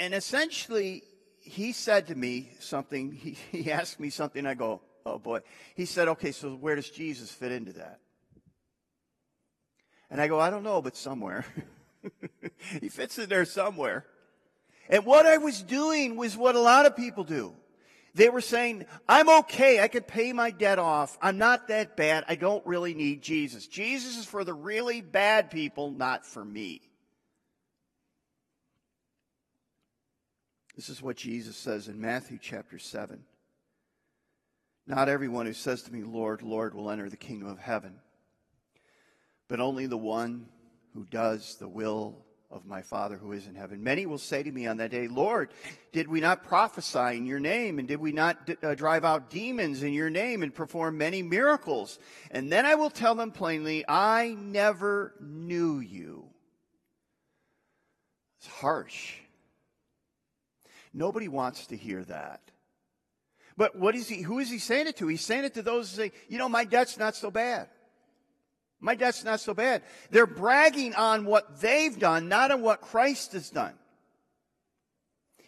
and 0.00 0.14
essentially, 0.14 1.04
he 1.40 1.70
said 1.70 2.08
to 2.08 2.16
me 2.16 2.50
something, 2.58 3.12
he, 3.12 3.36
he 3.52 3.70
asked 3.70 4.00
me 4.00 4.10
something. 4.10 4.46
I 4.46 4.54
go, 4.54 4.80
oh 5.06 5.18
boy. 5.18 5.40
He 5.76 5.84
said, 5.84 6.08
okay, 6.08 6.32
so 6.32 6.54
where 6.56 6.74
does 6.74 6.90
Jesus 6.90 7.30
fit 7.30 7.52
into 7.52 7.74
that? 7.74 8.00
And 10.10 10.20
I 10.20 10.26
go, 10.26 10.40
I 10.40 10.50
don't 10.50 10.64
know, 10.64 10.82
but 10.82 10.96
somewhere. 10.96 11.44
he 12.80 12.88
fits 12.88 13.18
in 13.18 13.28
there 13.28 13.44
somewhere. 13.44 14.06
And 14.88 15.06
what 15.06 15.26
I 15.26 15.38
was 15.38 15.62
doing 15.62 16.16
was 16.16 16.36
what 16.36 16.54
a 16.54 16.60
lot 16.60 16.86
of 16.86 16.96
people 16.96 17.24
do. 17.24 17.54
They 18.14 18.28
were 18.28 18.40
saying, 18.40 18.86
I'm 19.08 19.28
okay. 19.28 19.80
I 19.80 19.88
could 19.88 20.06
pay 20.06 20.32
my 20.32 20.50
debt 20.50 20.78
off. 20.78 21.18
I'm 21.20 21.36
not 21.36 21.68
that 21.68 21.96
bad. 21.96 22.24
I 22.28 22.36
don't 22.36 22.64
really 22.64 22.94
need 22.94 23.22
Jesus. 23.22 23.66
Jesus 23.66 24.16
is 24.18 24.24
for 24.24 24.44
the 24.44 24.54
really 24.54 25.00
bad 25.00 25.50
people, 25.50 25.90
not 25.90 26.24
for 26.24 26.44
me. 26.44 26.80
This 30.76 30.88
is 30.88 31.02
what 31.02 31.16
Jesus 31.16 31.56
says 31.56 31.88
in 31.88 32.00
Matthew 32.00 32.38
chapter 32.40 32.78
7. 32.78 33.24
Not 34.86 35.08
everyone 35.08 35.46
who 35.46 35.52
says 35.52 35.82
to 35.82 35.92
me, 35.92 36.02
Lord, 36.02 36.42
Lord, 36.42 36.74
will 36.74 36.90
enter 36.90 37.08
the 37.08 37.16
kingdom 37.16 37.48
of 37.48 37.58
heaven, 37.58 37.96
but 39.48 39.60
only 39.60 39.86
the 39.86 39.96
one 39.96 40.46
who 40.94 41.04
does 41.10 41.56
the 41.56 41.68
will 41.68 42.24
of 42.50 42.66
my 42.66 42.82
Father 42.82 43.16
who 43.16 43.32
is 43.32 43.48
in 43.48 43.54
heaven. 43.56 43.82
Many 43.82 44.06
will 44.06 44.18
say 44.18 44.42
to 44.42 44.52
me 44.52 44.68
on 44.68 44.76
that 44.76 44.92
day, 44.92 45.08
Lord, 45.08 45.50
did 45.92 46.06
we 46.06 46.20
not 46.20 46.44
prophesy 46.44 47.16
in 47.16 47.26
your 47.26 47.40
name? 47.40 47.80
And 47.80 47.88
did 47.88 47.98
we 47.98 48.12
not 48.12 48.48
uh, 48.62 48.76
drive 48.76 49.04
out 49.04 49.28
demons 49.28 49.82
in 49.82 49.92
your 49.92 50.08
name 50.08 50.44
and 50.44 50.54
perform 50.54 50.96
many 50.96 51.20
miracles? 51.20 51.98
And 52.30 52.52
then 52.52 52.64
I 52.64 52.76
will 52.76 52.90
tell 52.90 53.16
them 53.16 53.32
plainly, 53.32 53.84
I 53.88 54.36
never 54.38 55.14
knew 55.20 55.80
you. 55.80 56.26
It's 58.38 58.46
harsh. 58.46 59.14
Nobody 60.92 61.26
wants 61.26 61.66
to 61.68 61.76
hear 61.76 62.04
that. 62.04 62.40
But 63.56 63.76
what 63.76 63.96
is 63.96 64.08
he, 64.08 64.22
who 64.22 64.38
is 64.38 64.48
he 64.48 64.58
saying 64.58 64.86
it 64.86 64.96
to? 64.98 65.08
He's 65.08 65.24
saying 65.24 65.44
it 65.44 65.54
to 65.54 65.62
those 65.62 65.90
who 65.90 65.96
say, 65.96 66.12
you 66.28 66.38
know, 66.38 66.48
my 66.48 66.64
debt's 66.64 66.98
not 66.98 67.16
so 67.16 67.32
bad. 67.32 67.68
My 68.80 68.94
debt's 68.94 69.24
not 69.24 69.40
so 69.40 69.54
bad. 69.54 69.82
They're 70.10 70.26
bragging 70.26 70.94
on 70.94 71.24
what 71.24 71.60
they've 71.60 71.98
done, 71.98 72.28
not 72.28 72.50
on 72.50 72.60
what 72.60 72.80
Christ 72.80 73.32
has 73.32 73.50
done. 73.50 73.74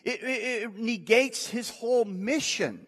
It, 0.04 0.22
it, 0.22 0.62
it 0.62 0.78
negates 0.78 1.48
his 1.48 1.68
whole 1.68 2.04
mission. 2.04 2.86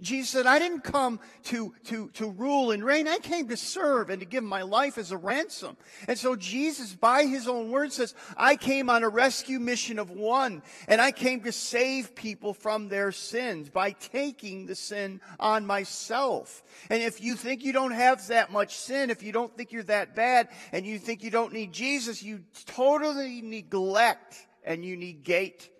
Jesus 0.00 0.30
said, 0.30 0.46
I 0.46 0.58
didn't 0.58 0.82
come 0.82 1.20
to, 1.44 1.74
to, 1.84 2.08
to 2.14 2.30
rule 2.30 2.70
and 2.70 2.84
reign. 2.84 3.06
I 3.08 3.18
came 3.18 3.48
to 3.48 3.56
serve 3.56 4.10
and 4.10 4.20
to 4.20 4.26
give 4.26 4.44
my 4.44 4.62
life 4.62 4.98
as 4.98 5.12
a 5.12 5.16
ransom. 5.16 5.76
And 6.08 6.18
so 6.18 6.36
Jesus, 6.36 6.94
by 6.94 7.24
his 7.24 7.46
own 7.46 7.70
word, 7.70 7.92
says, 7.92 8.14
I 8.36 8.56
came 8.56 8.88
on 8.88 9.02
a 9.02 9.08
rescue 9.08 9.58
mission 9.58 9.98
of 9.98 10.10
one, 10.10 10.62
and 10.88 11.00
I 11.00 11.12
came 11.12 11.42
to 11.42 11.52
save 11.52 12.14
people 12.14 12.54
from 12.54 12.88
their 12.88 13.12
sins 13.12 13.68
by 13.68 13.92
taking 13.92 14.66
the 14.66 14.74
sin 14.74 15.20
on 15.38 15.66
myself. 15.66 16.62
And 16.88 17.02
if 17.02 17.20
you 17.20 17.34
think 17.34 17.64
you 17.64 17.72
don't 17.72 17.92
have 17.92 18.26
that 18.28 18.52
much 18.52 18.76
sin, 18.76 19.10
if 19.10 19.22
you 19.22 19.32
don't 19.32 19.56
think 19.56 19.72
you're 19.72 19.82
that 19.84 20.14
bad, 20.14 20.48
and 20.72 20.86
you 20.86 20.98
think 20.98 21.22
you 21.22 21.30
don't 21.30 21.52
need 21.52 21.72
Jesus, 21.72 22.22
you 22.22 22.40
totally 22.66 23.42
neglect 23.42 24.46
and 24.64 24.84
you 24.84 24.96
negate 24.96 25.70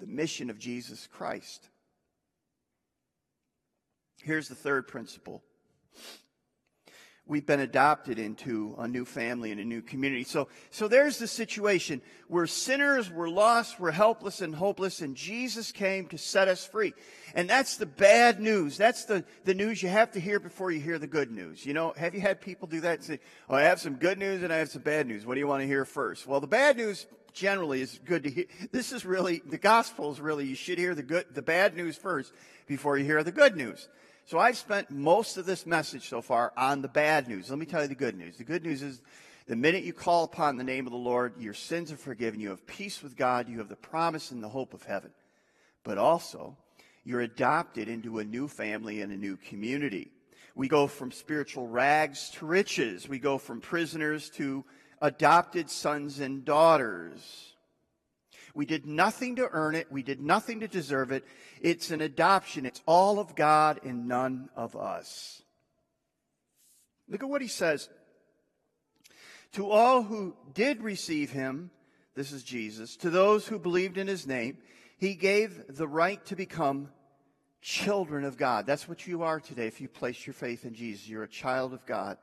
the 0.00 0.06
mission 0.06 0.50
of 0.50 0.58
Jesus 0.58 1.06
Christ. 1.06 1.68
Here's 4.24 4.48
the 4.48 4.54
third 4.54 4.88
principle. 4.88 5.42
We've 7.26 7.44
been 7.44 7.60
adopted 7.60 8.18
into 8.18 8.74
a 8.78 8.88
new 8.88 9.04
family 9.04 9.50
and 9.50 9.60
a 9.60 9.64
new 9.64 9.82
community. 9.82 10.24
So, 10.24 10.48
so 10.70 10.88
there's 10.88 11.18
the 11.18 11.26
situation. 11.26 12.00
We're 12.28 12.46
sinners, 12.46 13.10
we're 13.10 13.28
lost, 13.28 13.78
we're 13.78 13.90
helpless 13.90 14.40
and 14.40 14.54
hopeless, 14.54 15.02
and 15.02 15.14
Jesus 15.14 15.72
came 15.72 16.06
to 16.08 16.18
set 16.18 16.48
us 16.48 16.66
free. 16.66 16.94
And 17.34 17.48
that's 17.48 17.76
the 17.76 17.86
bad 17.86 18.40
news. 18.40 18.78
That's 18.78 19.04
the, 19.04 19.24
the 19.44 19.54
news 19.54 19.82
you 19.82 19.90
have 19.90 20.12
to 20.12 20.20
hear 20.20 20.40
before 20.40 20.70
you 20.70 20.80
hear 20.80 20.98
the 20.98 21.06
good 21.06 21.30
news. 21.30 21.66
You 21.66 21.74
know, 21.74 21.92
have 21.98 22.14
you 22.14 22.22
had 22.22 22.40
people 22.40 22.66
do 22.66 22.80
that 22.80 22.96
and 22.96 23.04
say, 23.04 23.20
Oh, 23.48 23.56
I 23.56 23.62
have 23.62 23.80
some 23.80 23.96
good 23.96 24.18
news 24.18 24.42
and 24.42 24.52
I 24.52 24.56
have 24.56 24.70
some 24.70 24.82
bad 24.82 25.06
news. 25.06 25.26
What 25.26 25.34
do 25.34 25.40
you 25.40 25.46
want 25.46 25.60
to 25.60 25.66
hear 25.66 25.84
first? 25.84 26.26
Well, 26.26 26.40
the 26.40 26.46
bad 26.46 26.78
news 26.78 27.06
generally 27.34 27.82
is 27.82 28.00
good 28.04 28.22
to 28.22 28.30
hear. 28.30 28.46
This 28.72 28.92
is 28.92 29.04
really, 29.04 29.42
the 29.44 29.58
gospel 29.58 30.10
is 30.10 30.20
really, 30.20 30.46
you 30.46 30.54
should 30.54 30.78
hear 30.78 30.94
the 30.94 31.02
good, 31.02 31.26
the 31.34 31.42
bad 31.42 31.76
news 31.76 31.96
first 31.96 32.32
before 32.66 32.96
you 32.96 33.04
hear 33.04 33.22
the 33.22 33.32
good 33.32 33.56
news. 33.56 33.88
So 34.24 34.38
I've 34.38 34.56
spent 34.56 34.90
most 34.90 35.36
of 35.36 35.44
this 35.44 35.66
message 35.66 36.08
so 36.08 36.22
far 36.22 36.52
on 36.56 36.80
the 36.80 36.88
bad 36.88 37.28
news. 37.28 37.50
Let 37.50 37.58
me 37.58 37.66
tell 37.66 37.82
you 37.82 37.88
the 37.88 37.94
good 37.94 38.16
news. 38.16 38.38
The 38.38 38.44
good 38.44 38.64
news 38.64 38.80
is 38.80 39.02
the 39.46 39.56
minute 39.56 39.84
you 39.84 39.92
call 39.92 40.24
upon 40.24 40.56
the 40.56 40.64
name 40.64 40.86
of 40.86 40.92
the 40.92 40.98
Lord, 40.98 41.34
your 41.38 41.52
sins 41.52 41.92
are 41.92 41.98
forgiven. 41.98 42.40
You 42.40 42.48
have 42.48 42.66
peace 42.66 43.02
with 43.02 43.16
God. 43.16 43.50
You 43.50 43.58
have 43.58 43.68
the 43.68 43.76
promise 43.76 44.30
and 44.30 44.42
the 44.42 44.48
hope 44.48 44.72
of 44.72 44.84
heaven. 44.84 45.10
But 45.82 45.98
also, 45.98 46.56
you're 47.04 47.20
adopted 47.20 47.88
into 47.88 48.18
a 48.18 48.24
new 48.24 48.48
family 48.48 49.02
and 49.02 49.12
a 49.12 49.16
new 49.16 49.36
community. 49.36 50.10
We 50.54 50.68
go 50.68 50.86
from 50.86 51.12
spiritual 51.12 51.66
rags 51.66 52.30
to 52.34 52.46
riches. 52.46 53.06
We 53.06 53.18
go 53.18 53.36
from 53.36 53.60
prisoners 53.60 54.30
to 54.30 54.64
adopted 55.00 55.70
sons 55.70 56.20
and 56.20 56.44
daughters. 56.44 57.54
We 58.54 58.66
did 58.66 58.86
nothing 58.86 59.36
to 59.36 59.48
earn 59.50 59.74
it. 59.74 59.90
We 59.90 60.02
did 60.02 60.20
nothing 60.20 60.60
to 60.60 60.68
deserve 60.68 61.10
it. 61.10 61.24
It's 61.60 61.90
an 61.90 62.00
adoption. 62.00 62.66
It's 62.66 62.82
all 62.86 63.18
of 63.18 63.34
God 63.34 63.80
and 63.84 64.06
none 64.06 64.48
of 64.54 64.76
us. 64.76 65.42
Look 67.08 67.22
at 67.22 67.28
what 67.28 67.42
he 67.42 67.48
says. 67.48 67.88
To 69.52 69.70
all 69.70 70.02
who 70.02 70.36
did 70.52 70.82
receive 70.82 71.30
him, 71.30 71.70
this 72.14 72.32
is 72.32 72.42
Jesus, 72.42 72.96
to 72.98 73.10
those 73.10 73.46
who 73.46 73.58
believed 73.58 73.98
in 73.98 74.06
his 74.06 74.26
name, 74.26 74.58
he 74.98 75.14
gave 75.14 75.76
the 75.76 75.88
right 75.88 76.24
to 76.26 76.36
become 76.36 76.88
children 77.60 78.24
of 78.24 78.36
God. 78.36 78.66
That's 78.66 78.88
what 78.88 79.06
you 79.06 79.22
are 79.22 79.40
today 79.40 79.66
if 79.66 79.80
you 79.80 79.88
place 79.88 80.26
your 80.26 80.34
faith 80.34 80.64
in 80.64 80.74
Jesus. 80.74 81.08
You're 81.08 81.24
a 81.24 81.28
child 81.28 81.72
of 81.72 81.84
God. 81.86 82.18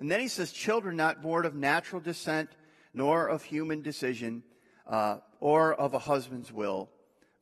And 0.00 0.10
then 0.10 0.20
he 0.20 0.28
says, 0.28 0.50
children 0.50 0.96
not 0.96 1.22
born 1.22 1.44
of 1.44 1.54
natural 1.54 2.00
descent, 2.00 2.50
nor 2.94 3.28
of 3.28 3.44
human 3.44 3.82
decision, 3.82 4.42
uh, 4.86 5.18
or 5.38 5.74
of 5.74 5.92
a 5.92 5.98
husband's 5.98 6.50
will, 6.50 6.88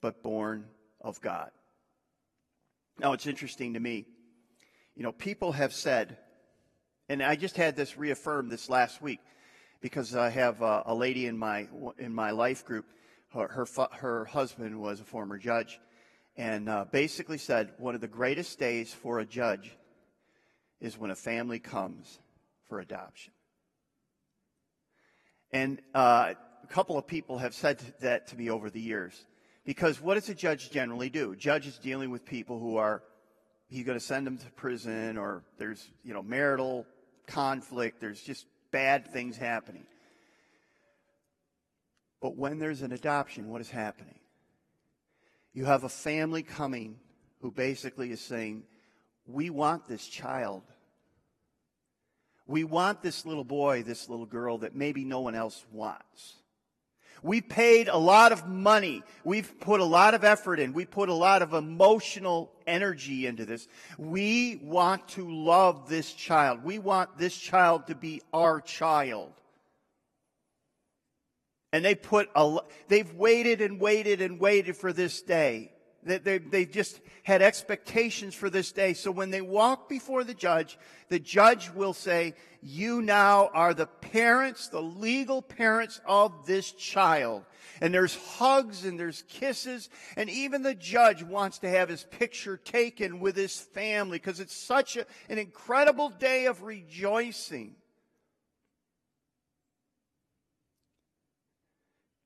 but 0.01 0.23
born 0.23 0.67
of 1.01 1.21
God. 1.21 1.51
Now, 2.99 3.13
it's 3.13 3.29
interesting 3.29 3.75
to 3.75 3.81
me. 3.81 4.07
You 4.97 5.05
know, 5.05 5.13
people 5.13 5.53
have 5.53 5.73
said, 5.73 6.19
and 7.09 7.23
I 7.23 7.37
just 7.37 7.57
had 7.57 7.77
this 7.77 7.97
reaffirmed 7.97 8.51
this 8.51 8.69
last 8.69 9.01
week 9.01 9.21
because 9.81 10.17
I 10.17 10.29
have 10.31 10.61
a, 10.61 10.83
a 10.87 10.95
lady 10.95 11.27
in 11.27 11.39
my 11.39 11.69
in 11.97 12.13
my 12.13 12.33
life 12.33 12.65
group. 12.65 12.87
Her, 13.33 13.47
her, 13.47 13.89
her 13.93 14.25
husband 14.25 14.81
was 14.81 15.01
a 15.01 15.05
former 15.05 15.39
judge, 15.39 15.79
and 16.37 16.69
uh, 16.69 16.87
basically 16.91 17.39
said 17.39 17.73
one 17.79 17.95
of 17.95 18.01
the 18.01 18.09
greatest 18.09 18.59
days 18.59 18.93
for 18.93 19.21
a 19.21 19.25
judge 19.25 19.77
is 20.81 20.99
when 20.99 21.13
a 21.13 21.17
family 21.17 21.61
comes 21.61 22.19
for 22.69 22.81
adoption. 22.81 23.33
And 25.53 25.81
uh, 25.95 26.35
a 26.63 26.67
couple 26.67 26.99
of 26.99 27.07
people 27.07 27.39
have 27.39 27.55
said 27.55 27.81
that 28.01 28.29
to 28.29 28.37
me 28.37 28.51
over 28.51 28.71
the 28.71 28.81
years. 28.81 29.27
Because 29.65 30.01
what 30.01 30.15
does 30.15 30.29
a 30.29 30.35
judge 30.35 30.71
generally 30.71 31.11
do? 31.11 31.35
Judge 31.37 31.67
is 31.67 31.79
dealing 31.79 32.11
with 32.11 32.25
people 32.25 32.59
who 32.59 32.77
are, 32.77 33.03
he's 33.69 33.85
going 33.85 33.99
to 33.99 34.05
send 34.05 34.27
them 34.27 34.39
to 34.39 34.51
prison 34.53 35.17
or 35.17 35.45
there's, 35.59 35.87
you 36.05 36.15
know, 36.15 36.23
marital 36.23 36.87
conflict, 37.27 38.01
there's 38.01 38.21
just 38.21 38.47
bad 38.71 39.13
things 39.13 39.37
happening. 39.37 39.87
But 42.21 42.37
when 42.37 42.59
there's 42.59 42.83
an 42.83 42.93
adoption, 42.93 43.49
what 43.49 43.61
is 43.61 43.71
happening? 43.71 44.19
You 45.53 45.65
have 45.67 45.85
a 45.85 45.89
family 45.89 46.43
coming 46.43 46.99
who 47.41 47.51
basically 47.51 48.11
is 48.11 48.21
saying, 48.21 48.65
We 49.27 49.51
want 49.51 49.87
this 49.87 50.07
child. 50.07 50.63
We 52.49 52.65
want 52.65 53.03
this 53.03 53.27
little 53.27 53.45
boy, 53.45 53.83
this 53.83 54.09
little 54.09 54.27
girl 54.27 54.59
that 54.59 54.75
maybe 54.75 55.05
no 55.05 55.21
one 55.21 55.35
else 55.35 55.65
wants. 55.71 56.35
We 57.23 57.41
paid 57.41 57.89
a 57.89 57.97
lot 57.97 58.33
of 58.33 58.49
money. 58.49 59.03
We've 59.23 59.59
put 59.61 59.81
a 59.81 59.85
lot 59.85 60.15
of 60.15 60.25
effort 60.25 60.59
in. 60.59 60.73
We 60.73 60.87
put 60.87 61.09
a 61.09 61.15
lot 61.15 61.43
of 61.43 61.53
emotional 61.53 62.51
energy 62.67 63.27
into 63.27 63.45
this. 63.45 63.69
We 63.99 64.61
want 64.63 65.09
to 65.09 65.31
love 65.31 65.89
this 65.89 66.13
child. 66.13 66.65
We 66.65 66.79
want 66.79 67.19
this 67.19 67.37
child 67.37 67.89
to 67.89 67.95
be 67.95 68.23
our 68.33 68.61
child. 68.61 69.33
And 71.73 71.85
they 71.85 71.95
put 71.95 72.31
a, 72.35 72.59
they've 72.89 73.13
waited 73.15 73.61
and 73.61 73.81
waited 73.81 74.23
and 74.23 74.41
waited 74.41 74.77
for 74.77 74.93
this 74.93 75.21
day. 75.21 75.73
They, 76.03 76.19
they, 76.19 76.39
they 76.39 76.65
just 76.65 77.01
had 77.25 77.43
expectations 77.43 78.35
for 78.35 78.49
this 78.49 78.73
day. 78.73 78.95
So 78.95 79.11
when 79.11 79.31
they 79.31 79.41
walk 79.41 79.89
before 79.89 80.25
the 80.25 80.35
judge, 80.35 80.79
the 81.09 81.19
judge 81.19 81.71
will 81.75 81.93
say, 81.93 82.35
you 82.63 83.03
now 83.03 83.51
are 83.53 83.75
the 83.75 83.87
parents, 83.87 84.69
the 84.69 84.83
legal 84.83 85.43
parents 85.43 86.01
of 86.07 86.47
this 86.47 86.73
child. 86.73 87.45
And 87.81 87.93
there's 87.93 88.15
hugs 88.15 88.85
and 88.85 88.99
there's 88.99 89.23
kisses. 89.29 89.91
And 90.17 90.31
even 90.31 90.63
the 90.63 90.75
judge 90.75 91.23
wants 91.23 91.59
to 91.59 91.69
have 91.69 91.89
his 91.89 92.05
picture 92.05 92.57
taken 92.57 93.21
with 93.21 93.37
his 93.37 93.59
family 93.59 94.19
because 94.19 94.41
it's 94.41 94.57
such 94.57 94.97
a, 94.97 95.05
an 95.29 95.39
incredible 95.39 96.09
day 96.09 96.47
of 96.47 96.63
rejoicing. 96.63 97.75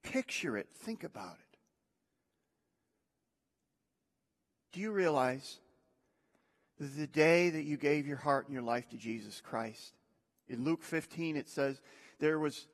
Picture 0.03 0.57
it. 0.57 0.69
Think 0.75 1.05
about 1.05 1.35
it. 1.35 1.42
Do 4.73 4.81
you 4.81 4.91
realize 4.91 5.59
that 6.81 6.97
the 6.97 7.07
day 7.07 7.51
that 7.51 7.65
you 7.65 7.77
gave 7.77 8.07
your 8.07 8.17
heart 8.17 8.47
and 8.47 8.55
your 8.55 8.63
life 8.63 8.89
to 8.91 8.97
Jesus 8.97 9.41
Christ, 9.41 9.93
in 10.49 10.65
Luke 10.65 10.83
15 10.83 11.37
it 11.37 11.49
says, 11.49 11.81
there 12.19 12.39
was 12.39 12.67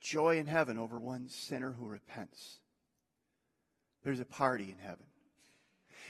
joy 0.00 0.38
in 0.38 0.46
heaven 0.46 0.78
over 0.78 0.98
one 0.98 1.28
sinner 1.28 1.72
who 1.72 1.86
repents. 1.86 2.58
There's 4.02 4.20
a 4.20 4.24
party 4.24 4.64
in 4.64 4.78
heaven. 4.78 5.04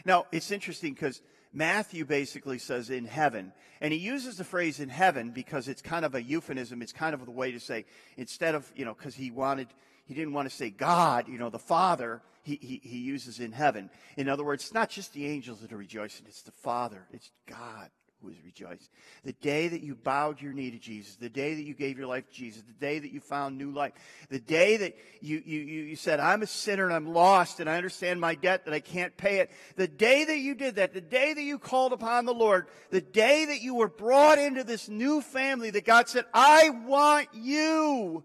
Now, 0.05 0.27
it's 0.33 0.51
interesting 0.51 0.95
because 0.95 1.23
Matthew 1.53 2.05
basically 2.05 2.59
says 2.59 2.91
in 2.91 3.05
heaven, 3.05 3.53
and 3.81 3.93
he 3.93 4.01
uses 4.01 4.37
the 4.37 4.45
phrase 4.45 4.81
in 4.81 4.89
heaven 4.89 5.31
because 5.31 5.69
it's 5.69 5.81
kind 5.81 6.05
of 6.05 6.17
a 6.17 6.23
euphemism. 6.23 6.83
It's 6.83 6.93
kind 6.93 7.15
of 7.15 7.25
the 7.25 7.31
way 7.31 7.53
to 7.53 7.61
say, 7.61 7.85
instead 8.17 8.57
of, 8.57 8.71
you 8.75 8.85
know, 8.85 8.95
because 8.95 9.15
he 9.15 9.31
wanted, 9.31 9.69
he 10.07 10.15
didn't 10.15 10.35
want 10.35 10.49
to 10.49 10.55
say 10.55 10.71
God, 10.71 11.29
you 11.29 11.39
know, 11.39 11.51
the 11.51 11.59
Father, 11.59 12.23
he, 12.43 12.59
he, 12.61 12.81
he 12.83 12.99
uses 12.99 13.41
in 13.41 13.53
heaven. 13.53 13.91
In 14.17 14.29
other 14.29 14.45
words, 14.45 14.65
it's 14.65 14.75
not 14.75 14.91
just 14.91 15.13
the 15.13 15.27
angels 15.27 15.61
that 15.61 15.73
are 15.73 15.79
rejoicing, 15.79 16.27
it's 16.29 16.43
the 16.43 16.53
Father, 16.53 17.07
it's 17.11 17.31
God 17.47 17.91
who 18.25 18.31
is 18.31 18.37
rejoicing. 18.45 18.89
The 19.25 19.33
day 19.35 19.69
that 19.69 19.83
you 19.83 19.95
bowed 19.95 20.41
your 20.41 20.53
knee 20.53 20.71
to 20.71 20.79
Jesus, 20.79 21.17
the 21.17 21.29
day 21.29 21.55
that 21.55 21.63
you 21.63 21.75
gave 21.75 21.99
your 21.99 22.07
life 22.07 22.27
to 22.29 22.35
Jesus, 22.35 22.63
the 22.63 22.73
day 22.73 22.99
that 22.99 23.13
you 23.13 23.21
found 23.21 23.59
new 23.59 23.71
life, 23.71 23.93
the 24.31 24.39
day 24.39 24.77
that 24.79 24.97
you, 25.21 25.43
you, 25.45 25.61
you 25.61 25.97
said, 25.97 26.21
I'm 26.21 26.43
a 26.43 26.47
sinner 26.47 26.85
and 26.85 26.93
I'm 26.93 27.13
lost 27.13 27.61
and 27.61 27.69
I 27.69 27.77
understand 27.77 28.21
my 28.21 28.35
debt 28.35 28.65
that 28.65 28.75
I 28.75 28.81
can't 28.81 29.17
pay 29.17 29.39
it, 29.39 29.51
the 29.77 29.89
day 29.89 30.25
that 30.25 30.39
you 30.39 30.55
did 30.55 30.77
that, 30.77 30.95
the 30.95 31.01
day 31.01 31.35
that 31.35 31.43
you 31.43 31.59
called 31.59 31.93
upon 31.93 32.25
the 32.25 32.35
Lord, 32.35 32.67
the 32.91 33.01
day 33.01 33.45
that 33.47 33.61
you 33.61 33.75
were 33.75 33.89
brought 33.89 34.39
into 34.39 34.65
this 34.65 34.89
new 34.89 35.21
family 35.21 35.71
that 35.71 35.85
God 35.85 36.09
said, 36.09 36.25
I 36.33 36.71
want 36.71 37.29
you. 37.35 38.25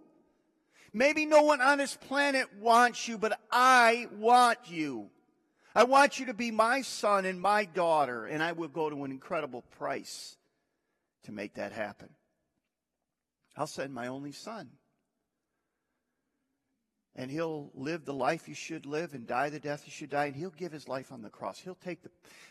Maybe 0.93 1.25
no 1.25 1.43
one 1.43 1.61
on 1.61 1.77
this 1.77 1.95
planet 1.95 2.47
wants 2.59 3.07
you, 3.07 3.17
but 3.17 3.39
I 3.51 4.07
want 4.17 4.59
you. 4.65 5.09
I 5.75 5.83
want 5.83 6.19
you 6.19 6.27
to 6.27 6.33
be 6.33 6.51
my 6.51 6.81
son 6.81 7.25
and 7.25 7.39
my 7.39 7.65
daughter, 7.65 8.25
and 8.25 8.41
I 8.41 8.53
will 8.53 8.67
go 8.67 8.89
to 8.89 9.03
an 9.03 9.11
incredible 9.11 9.61
price 9.77 10.35
to 11.23 11.31
make 11.31 11.55
that 11.55 11.71
happen. 11.71 12.09
I'll 13.55 13.67
send 13.67 13.93
my 13.93 14.07
only 14.07 14.31
son. 14.31 14.69
and 17.19 17.29
he'll 17.29 17.69
live 17.75 18.05
the 18.05 18.13
life 18.13 18.47
you 18.47 18.55
should 18.55 18.85
live 18.85 19.13
and 19.13 19.27
die 19.27 19.49
the 19.49 19.59
death 19.59 19.83
you 19.85 19.91
should 19.91 20.09
die 20.09 20.25
and 20.25 20.35
he'll 20.35 20.51
give 20.51 20.71
his 20.71 20.87
life 20.87 21.11
on 21.11 21.21
the 21.21 21.29
cross 21.29 21.59
he'll 21.59 21.75
take 21.75 22.01
the, 22.01 22.09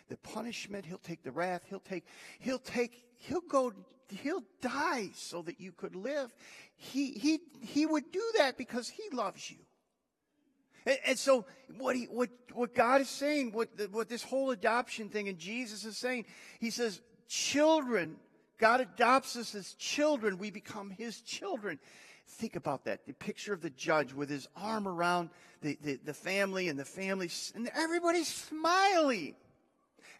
the 0.08 0.16
punishment 0.18 0.84
he'll 0.84 0.98
take 0.98 1.22
the 1.22 1.32
wrath 1.32 1.64
he'll 1.68 1.80
take 1.80 2.04
he'll 2.38 2.58
take 2.58 3.02
he'll 3.18 3.40
go 3.40 3.72
he'll 4.10 4.44
die 4.60 5.10
so 5.14 5.42
that 5.42 5.60
you 5.60 5.72
could 5.72 5.94
live 5.94 6.34
he 6.76 7.12
he 7.12 7.40
he 7.60 7.86
would 7.86 8.10
do 8.12 8.22
that 8.38 8.56
because 8.56 8.88
he 8.88 9.02
loves 9.12 9.50
you 9.50 9.58
and, 10.86 10.98
and 11.06 11.18
so 11.18 11.44
what 11.78 11.96
he 11.96 12.04
what 12.04 12.30
what 12.52 12.74
god 12.74 13.00
is 13.00 13.08
saying 13.08 13.52
what 13.52 13.76
the, 13.76 13.84
what 13.86 14.08
this 14.08 14.22
whole 14.22 14.50
adoption 14.50 15.08
thing 15.08 15.28
and 15.28 15.38
jesus 15.38 15.84
is 15.84 15.96
saying 15.96 16.24
he 16.60 16.70
says 16.70 17.00
children 17.28 18.16
god 18.58 18.80
adopts 18.80 19.36
us 19.36 19.54
as 19.54 19.74
children 19.74 20.38
we 20.38 20.50
become 20.50 20.90
his 20.90 21.20
children 21.20 21.78
Think 22.28 22.56
about 22.56 22.84
that. 22.84 23.06
The 23.06 23.14
picture 23.14 23.54
of 23.54 23.62
the 23.62 23.70
judge 23.70 24.12
with 24.12 24.28
his 24.28 24.48
arm 24.54 24.86
around 24.86 25.30
the, 25.62 25.78
the, 25.82 25.98
the 26.04 26.14
family 26.14 26.68
and 26.68 26.78
the 26.78 26.84
family, 26.84 27.30
and 27.54 27.70
everybody's 27.74 28.28
smiling. 28.28 29.34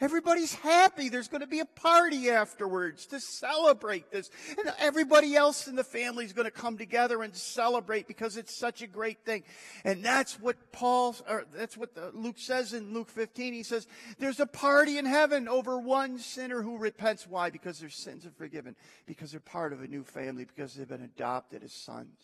Everybody's 0.00 0.54
happy. 0.54 1.08
There's 1.08 1.26
going 1.26 1.40
to 1.40 1.48
be 1.48 1.58
a 1.58 1.64
party 1.64 2.30
afterwards 2.30 3.06
to 3.06 3.18
celebrate 3.18 4.12
this. 4.12 4.30
And 4.56 4.72
everybody 4.78 5.34
else 5.34 5.66
in 5.66 5.74
the 5.74 5.82
family 5.82 6.24
is 6.24 6.32
going 6.32 6.44
to 6.44 6.52
come 6.52 6.78
together 6.78 7.22
and 7.24 7.34
celebrate 7.34 8.06
because 8.06 8.36
it's 8.36 8.54
such 8.54 8.80
a 8.80 8.86
great 8.86 9.24
thing. 9.24 9.42
And 9.84 10.04
that's 10.04 10.40
what 10.40 10.70
Paul, 10.70 11.16
or 11.28 11.46
that's 11.52 11.76
what 11.76 11.96
the, 11.96 12.12
Luke 12.14 12.38
says 12.38 12.74
in 12.74 12.94
Luke 12.94 13.08
15. 13.08 13.52
He 13.52 13.64
says, 13.64 13.88
there's 14.20 14.38
a 14.38 14.46
party 14.46 14.98
in 14.98 15.04
heaven 15.04 15.48
over 15.48 15.80
one 15.80 16.18
sinner 16.18 16.62
who 16.62 16.78
repents. 16.78 17.26
Why? 17.26 17.50
Because 17.50 17.80
their 17.80 17.90
sins 17.90 18.24
are 18.24 18.30
forgiven. 18.30 18.76
Because 19.04 19.32
they're 19.32 19.40
part 19.40 19.72
of 19.72 19.82
a 19.82 19.88
new 19.88 20.04
family. 20.04 20.44
Because 20.44 20.74
they've 20.74 20.86
been 20.86 21.02
adopted 21.02 21.64
as 21.64 21.72
sons 21.72 22.20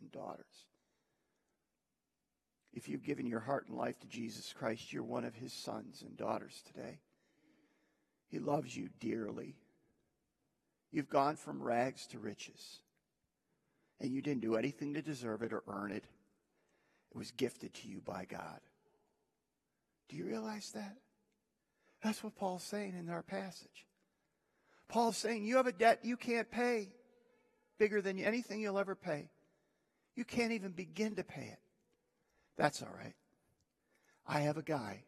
and 0.00 0.10
daughters. 0.10 0.46
If 2.72 2.88
you've 2.88 3.04
given 3.04 3.26
your 3.26 3.40
heart 3.40 3.66
and 3.68 3.76
life 3.76 3.98
to 4.00 4.06
Jesus 4.06 4.54
Christ, 4.56 4.94
you're 4.94 5.02
one 5.02 5.26
of 5.26 5.34
his 5.34 5.52
sons 5.52 6.00
and 6.00 6.16
daughters 6.16 6.62
today. 6.66 7.00
He 8.28 8.38
loves 8.38 8.76
you 8.76 8.90
dearly. 9.00 9.56
You've 10.90 11.08
gone 11.08 11.36
from 11.36 11.62
rags 11.62 12.06
to 12.08 12.18
riches. 12.18 12.80
And 14.00 14.12
you 14.12 14.22
didn't 14.22 14.42
do 14.42 14.56
anything 14.56 14.94
to 14.94 15.02
deserve 15.02 15.42
it 15.42 15.52
or 15.52 15.62
earn 15.66 15.90
it. 15.90 16.04
It 17.10 17.16
was 17.16 17.30
gifted 17.32 17.74
to 17.74 17.88
you 17.88 18.00
by 18.04 18.26
God. 18.28 18.60
Do 20.08 20.16
you 20.16 20.24
realize 20.24 20.70
that? 20.74 20.96
That's 22.02 22.22
what 22.22 22.36
Paul's 22.36 22.62
saying 22.62 22.94
in 22.98 23.08
our 23.10 23.22
passage. 23.22 23.86
Paul's 24.88 25.16
saying 25.16 25.44
you 25.44 25.56
have 25.56 25.66
a 25.66 25.72
debt 25.72 26.00
you 26.02 26.16
can't 26.16 26.50
pay, 26.50 26.92
bigger 27.78 28.00
than 28.00 28.18
anything 28.18 28.60
you'll 28.60 28.78
ever 28.78 28.94
pay. 28.94 29.30
You 30.14 30.24
can't 30.24 30.52
even 30.52 30.72
begin 30.72 31.16
to 31.16 31.24
pay 31.24 31.48
it. 31.52 31.60
That's 32.56 32.82
all 32.82 32.94
right. 32.96 33.14
I 34.26 34.40
have 34.40 34.56
a 34.56 34.62
guy 34.62 35.02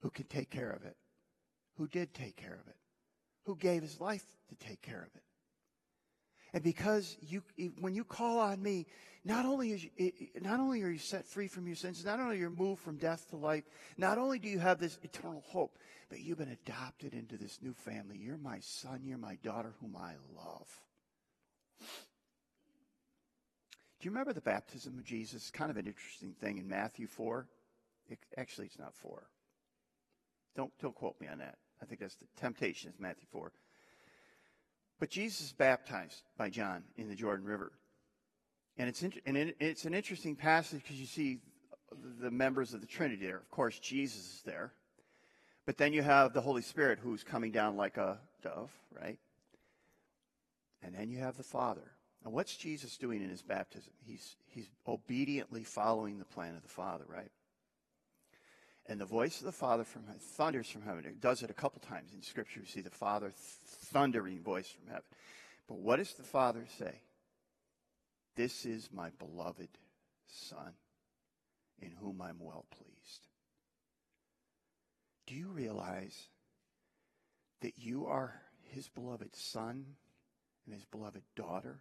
who 0.00 0.10
can 0.10 0.26
take 0.26 0.50
care 0.50 0.70
of 0.70 0.84
it 0.84 0.96
who 1.76 1.86
did 1.88 2.14
take 2.14 2.36
care 2.36 2.58
of 2.60 2.68
it, 2.68 2.76
who 3.44 3.56
gave 3.56 3.82
his 3.82 4.00
life 4.00 4.24
to 4.48 4.66
take 4.66 4.80
care 4.82 5.00
of 5.00 5.14
it. 5.14 5.22
And 6.52 6.62
because 6.62 7.16
you, 7.20 7.42
when 7.80 7.94
you 7.94 8.04
call 8.04 8.38
on 8.38 8.62
me, 8.62 8.86
not 9.24 9.44
only, 9.44 9.72
is 9.72 9.84
you, 9.84 10.12
not 10.40 10.60
only 10.60 10.82
are 10.82 10.88
you 10.88 10.98
set 10.98 11.26
free 11.26 11.48
from 11.48 11.66
your 11.66 11.74
sins, 11.74 12.04
not 12.04 12.20
only 12.20 12.36
are 12.36 12.40
you 12.40 12.50
moved 12.50 12.80
from 12.82 12.96
death 12.96 13.28
to 13.30 13.36
life, 13.36 13.64
not 13.98 14.18
only 14.18 14.38
do 14.38 14.48
you 14.48 14.60
have 14.60 14.78
this 14.78 14.98
eternal 15.02 15.42
hope, 15.48 15.78
but 16.08 16.20
you've 16.20 16.38
been 16.38 16.56
adopted 16.64 17.12
into 17.12 17.36
this 17.36 17.58
new 17.60 17.72
family. 17.72 18.18
You're 18.18 18.38
my 18.38 18.60
son, 18.60 19.00
you're 19.02 19.18
my 19.18 19.36
daughter, 19.42 19.72
whom 19.80 19.96
I 19.96 20.12
love. 20.36 20.68
Do 24.04 24.06
you 24.08 24.10
remember 24.10 24.32
the 24.32 24.40
baptism 24.40 24.96
of 24.98 25.04
Jesus? 25.04 25.50
Kind 25.50 25.72
of 25.72 25.76
an 25.76 25.86
interesting 25.86 26.34
thing 26.40 26.58
in 26.58 26.68
Matthew 26.68 27.08
4. 27.08 27.48
It, 28.10 28.18
actually, 28.36 28.66
it's 28.66 28.78
not 28.78 28.94
4. 28.94 29.26
Don't, 30.54 30.70
don't 30.80 30.94
quote 30.94 31.20
me 31.20 31.26
on 31.26 31.38
that. 31.38 31.56
I 31.84 31.86
think 31.86 32.00
that's 32.00 32.14
the 32.14 32.24
temptation 32.40 32.90
is 32.90 32.98
Matthew 32.98 33.26
4. 33.30 33.52
But 34.98 35.10
Jesus 35.10 35.48
is 35.48 35.52
baptized 35.52 36.22
by 36.38 36.48
John 36.48 36.82
in 36.96 37.08
the 37.08 37.14
Jordan 37.14 37.44
River. 37.44 37.72
And 38.78 38.88
it's, 38.88 39.02
and 39.02 39.36
it's 39.60 39.84
an 39.84 39.92
interesting 39.92 40.34
passage 40.34 40.80
because 40.82 40.98
you 40.98 41.06
see 41.06 41.40
the 42.20 42.30
members 42.30 42.72
of 42.72 42.80
the 42.80 42.86
Trinity 42.86 43.26
there. 43.26 43.36
Of 43.36 43.50
course, 43.50 43.78
Jesus 43.78 44.20
is 44.20 44.42
there. 44.46 44.72
But 45.66 45.76
then 45.76 45.92
you 45.92 46.02
have 46.02 46.32
the 46.32 46.40
Holy 46.40 46.62
Spirit 46.62 46.98
who's 47.02 47.22
coming 47.22 47.52
down 47.52 47.76
like 47.76 47.98
a 47.98 48.18
dove, 48.42 48.70
right? 48.98 49.18
And 50.82 50.94
then 50.94 51.10
you 51.10 51.18
have 51.18 51.36
the 51.36 51.42
Father. 51.42 51.92
Now, 52.24 52.30
what's 52.30 52.56
Jesus 52.56 52.96
doing 52.96 53.22
in 53.22 53.28
his 53.28 53.42
baptism? 53.42 53.92
He's, 54.06 54.36
he's 54.46 54.70
obediently 54.88 55.64
following 55.64 56.18
the 56.18 56.24
plan 56.24 56.54
of 56.54 56.62
the 56.62 56.68
Father, 56.68 57.04
right? 57.06 57.30
And 58.86 59.00
the 59.00 59.06
voice 59.06 59.40
of 59.40 59.46
the 59.46 59.52
Father 59.52 59.84
from 59.84 60.02
thunders 60.36 60.68
from 60.68 60.82
heaven. 60.82 61.06
It 61.06 61.20
does 61.20 61.42
it 61.42 61.50
a 61.50 61.54
couple 61.54 61.80
times 61.80 62.12
in 62.12 62.22
Scripture. 62.22 62.60
You 62.60 62.66
see 62.66 62.82
the 62.82 62.90
Father 62.90 63.32
thundering 63.34 64.42
voice 64.42 64.68
from 64.68 64.88
heaven. 64.88 65.04
But 65.66 65.78
what 65.78 65.96
does 65.96 66.12
the 66.12 66.22
Father 66.22 66.66
say? 66.78 67.00
This 68.36 68.66
is 68.66 68.90
my 68.92 69.10
beloved 69.18 69.68
Son, 70.26 70.74
in 71.80 71.92
whom 71.92 72.20
I'm 72.20 72.38
well 72.40 72.66
pleased. 72.70 73.28
Do 75.26 75.34
you 75.34 75.48
realize 75.48 76.28
that 77.62 77.78
you 77.78 78.06
are 78.06 78.42
his 78.64 78.88
beloved 78.88 79.34
Son 79.34 79.86
and 80.66 80.74
his 80.74 80.84
beloved 80.84 81.22
daughter, 81.36 81.80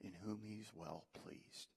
in 0.00 0.12
whom 0.24 0.40
he's 0.44 0.70
well 0.74 1.04
pleased? 1.24 1.68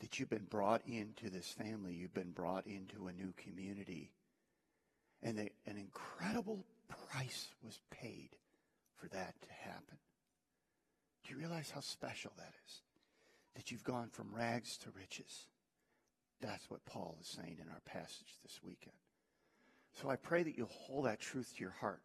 That 0.00 0.18
you've 0.18 0.30
been 0.30 0.46
brought 0.48 0.82
into 0.86 1.30
this 1.30 1.48
family, 1.48 1.94
you've 1.94 2.14
been 2.14 2.32
brought 2.32 2.66
into 2.66 3.06
a 3.06 3.12
new 3.12 3.32
community. 3.36 4.10
And 5.22 5.38
they, 5.38 5.50
an 5.66 5.76
incredible 5.76 6.64
price 7.10 7.48
was 7.62 7.78
paid 7.90 8.30
for 8.96 9.08
that 9.08 9.34
to 9.42 9.52
happen. 9.52 9.98
Do 11.24 11.32
you 11.32 11.38
realize 11.38 11.70
how 11.70 11.80
special 11.80 12.32
that 12.38 12.52
is? 12.66 12.80
That 13.54 13.70
you've 13.70 13.84
gone 13.84 14.08
from 14.10 14.34
rags 14.34 14.78
to 14.78 14.88
riches. 14.96 15.46
That's 16.40 16.70
what 16.70 16.84
Paul 16.86 17.18
is 17.20 17.28
saying 17.28 17.58
in 17.60 17.68
our 17.68 17.80
passage 17.84 18.38
this 18.42 18.60
weekend. 18.62 18.96
So 20.00 20.08
I 20.08 20.16
pray 20.16 20.42
that 20.42 20.56
you'll 20.56 20.68
hold 20.68 21.04
that 21.04 21.20
truth 21.20 21.52
to 21.56 21.60
your 21.60 21.74
heart 21.80 22.00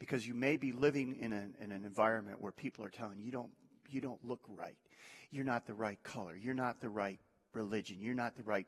because 0.00 0.26
you 0.26 0.34
may 0.34 0.56
be 0.56 0.72
living 0.72 1.16
in, 1.20 1.32
a, 1.32 1.46
in 1.62 1.70
an 1.70 1.84
environment 1.84 2.40
where 2.40 2.52
people 2.52 2.84
are 2.84 2.90
telling 2.90 3.20
you 3.20 3.30
don't, 3.30 3.50
you 3.88 4.00
don't 4.00 4.24
look 4.24 4.40
right 4.48 4.76
you're 5.30 5.44
not 5.44 5.66
the 5.66 5.74
right 5.74 6.02
color. 6.02 6.36
You're 6.36 6.54
not 6.54 6.80
the 6.80 6.88
right 6.88 7.18
religion. 7.52 7.98
You're 8.00 8.14
not 8.14 8.36
the 8.36 8.42
right, 8.42 8.66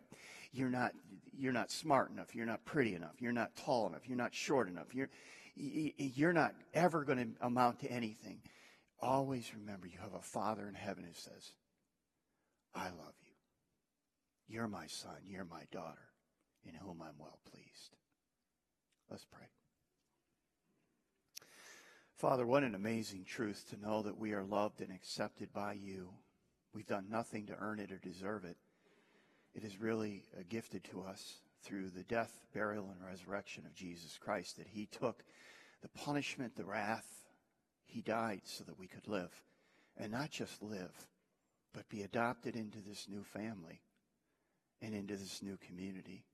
you're 0.53 0.71
not, 0.71 0.93
you're 1.37 1.53
not 1.53 1.71
smart 1.71 2.11
enough. 2.11 2.35
You're 2.35 2.47
not 2.47 2.65
pretty 2.65 2.95
enough. 2.95 3.21
You're 3.21 3.33
not 3.33 3.57
tall 3.57 3.87
enough. 3.87 4.09
You're 4.09 4.19
not 4.19 4.35
short 4.35 4.69
enough. 4.69 4.95
You're, 4.95 5.11
you're 5.57 6.33
not 6.33 6.55
ever 6.75 7.05
going 7.05 7.19
to 7.19 7.47
amount 7.47 7.81
to 7.81 7.91
anything. 7.91 8.41
Always 9.01 9.53
remember 9.55 9.87
you 9.87 9.99
have 10.03 10.15
a 10.15 10.23
Father 10.23 10.67
in 10.69 10.75
heaven 10.75 11.05
who 11.05 11.15
says, 11.15 11.53
I 12.75 12.85
love 12.85 13.15
you. 13.23 13.33
You're 14.49 14.69
my 14.69 14.87
son. 14.87 15.17
You're 15.27 15.45
my 15.45 15.63
daughter 15.71 16.09
in 16.65 16.75
whom 16.75 17.03
I'm 17.03 17.19
well 17.19 17.39
pleased. 17.51 17.97
Let's 19.11 19.25
pray. 19.25 19.47
Father, 22.17 22.45
what 22.47 22.65
an 22.65 22.75
amazing 22.75 23.25
truth 23.25 23.67
to 23.71 23.81
know 23.81 24.03
that 24.03 24.19
we 24.19 24.33
are 24.33 24.43
loved 24.43 24.81
and 24.81 24.91
accepted 24.93 25.53
by 25.53 25.75
you. 25.75 26.11
We've 26.73 26.87
done 26.87 27.07
nothing 27.11 27.47
to 27.47 27.57
earn 27.59 27.79
it 27.79 27.93
or 27.93 27.99
deserve 27.99 28.45
it. 28.45 28.57
It 29.55 29.65
is 29.65 29.81
really 29.81 30.25
uh, 30.37 30.43
gifted 30.49 30.85
to 30.85 31.03
us 31.03 31.39
through 31.63 31.91
the 31.91 32.05
death, 32.05 32.33
burial, 32.55 32.91
and 32.91 33.05
resurrection 33.05 33.65
of 33.67 33.75
Jesus 33.75 34.19
Christ 34.19 34.57
that 34.59 34.69
he 34.69 34.87
took 34.87 35.25
the 35.83 35.89
punishment, 35.89 36.55
the 36.57 36.65
wrath. 36.65 37.25
He 37.87 38.03
died 38.03 38.43
so 38.45 38.65
that 38.65 38.79
we 38.79 38.87
could 38.87 39.09
live. 39.09 39.33
And 39.97 40.13
not 40.13 40.31
just 40.31 40.63
live, 40.63 40.93
but 41.73 41.89
be 41.89 42.03
adopted 42.03 42.55
into 42.55 42.79
this 42.81 43.07
new 43.09 43.25
family 43.25 43.81
and 44.81 44.95
into 44.95 45.17
this 45.17 45.43
new 45.43 45.57
community. 45.67 46.25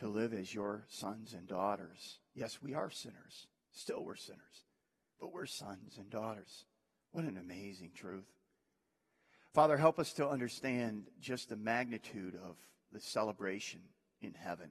To 0.00 0.08
live 0.08 0.32
as 0.32 0.52
your 0.52 0.84
sons 0.88 1.34
and 1.34 1.46
daughters. 1.46 2.18
Yes, 2.34 2.58
we 2.62 2.74
are 2.74 2.90
sinners. 2.90 3.46
Still, 3.72 4.04
we're 4.04 4.16
sinners. 4.16 4.64
But 5.20 5.32
we're 5.32 5.46
sons 5.46 5.98
and 5.98 6.10
daughters. 6.10 6.64
What 7.12 7.24
an 7.24 7.36
amazing 7.36 7.90
truth. 7.94 8.26
Father, 9.52 9.76
help 9.76 9.98
us 9.98 10.14
to 10.14 10.26
understand 10.26 11.04
just 11.20 11.50
the 11.50 11.56
magnitude 11.56 12.38
of 12.42 12.56
the 12.90 13.00
celebration 13.00 13.80
in 14.22 14.32
heaven. 14.32 14.70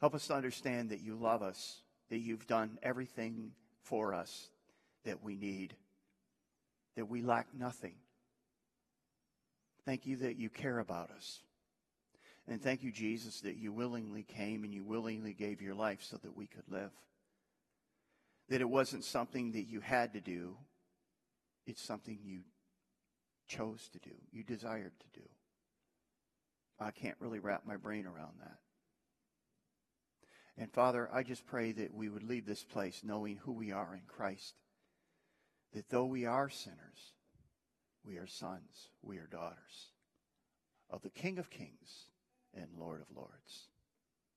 Help 0.00 0.14
us 0.14 0.26
to 0.28 0.34
understand 0.34 0.90
that 0.90 1.00
you 1.00 1.14
love 1.14 1.42
us, 1.42 1.82
that 2.10 2.18
you've 2.18 2.46
done 2.46 2.78
everything 2.82 3.52
for 3.82 4.14
us 4.14 4.48
that 5.04 5.22
we 5.22 5.36
need, 5.36 5.74
that 6.96 7.08
we 7.08 7.22
lack 7.22 7.46
nothing. 7.58 7.94
Thank 9.84 10.06
you 10.06 10.16
that 10.16 10.36
you 10.36 10.48
care 10.48 10.78
about 10.78 11.10
us. 11.10 11.40
And 12.48 12.62
thank 12.62 12.82
you, 12.82 12.92
Jesus, 12.92 13.40
that 13.40 13.56
you 13.56 13.72
willingly 13.72 14.22
came 14.22 14.64
and 14.64 14.72
you 14.72 14.84
willingly 14.84 15.32
gave 15.32 15.60
your 15.60 15.74
life 15.74 16.02
so 16.02 16.16
that 16.18 16.36
we 16.36 16.46
could 16.46 16.68
live. 16.68 16.92
That 18.48 18.60
it 18.60 18.68
wasn't 18.68 19.04
something 19.04 19.52
that 19.52 19.66
you 19.68 19.80
had 19.80 20.12
to 20.14 20.20
do, 20.20 20.56
it's 21.66 21.82
something 21.82 22.18
you 22.24 22.40
chose 23.46 23.88
to 23.92 23.98
do, 23.98 24.14
you 24.32 24.42
desired 24.42 24.92
to 25.00 25.20
do. 25.20 25.26
I 26.78 26.90
can't 26.90 27.16
really 27.20 27.38
wrap 27.38 27.62
my 27.66 27.76
brain 27.76 28.06
around 28.06 28.34
that. 28.40 28.58
And 30.58 30.72
Father, 30.72 31.08
I 31.12 31.22
just 31.22 31.46
pray 31.46 31.72
that 31.72 31.94
we 31.94 32.08
would 32.08 32.22
leave 32.22 32.46
this 32.46 32.64
place 32.64 33.02
knowing 33.04 33.36
who 33.36 33.52
we 33.52 33.72
are 33.72 33.94
in 33.94 34.02
Christ. 34.06 34.54
That 35.72 35.90
though 35.90 36.06
we 36.06 36.24
are 36.24 36.48
sinners, 36.48 37.12
we 38.04 38.16
are 38.16 38.26
sons, 38.26 38.88
we 39.02 39.18
are 39.18 39.26
daughters 39.26 39.90
of 40.90 41.02
the 41.02 41.10
King 41.10 41.38
of 41.38 41.50
Kings 41.50 42.08
and 42.54 42.68
Lord 42.78 43.02
of 43.02 43.14
Lords. 43.14 43.68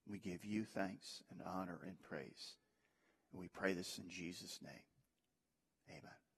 We 0.06 0.18
give 0.18 0.44
you 0.44 0.64
thanks 0.64 1.22
and 1.30 1.40
honor 1.46 1.80
and 1.86 1.96
praise. 2.02 2.56
And 3.32 3.40
we 3.40 3.48
pray 3.48 3.72
this 3.72 3.98
in 3.98 4.10
Jesus' 4.10 4.58
name. 4.62 4.82
Amen. 5.88 6.29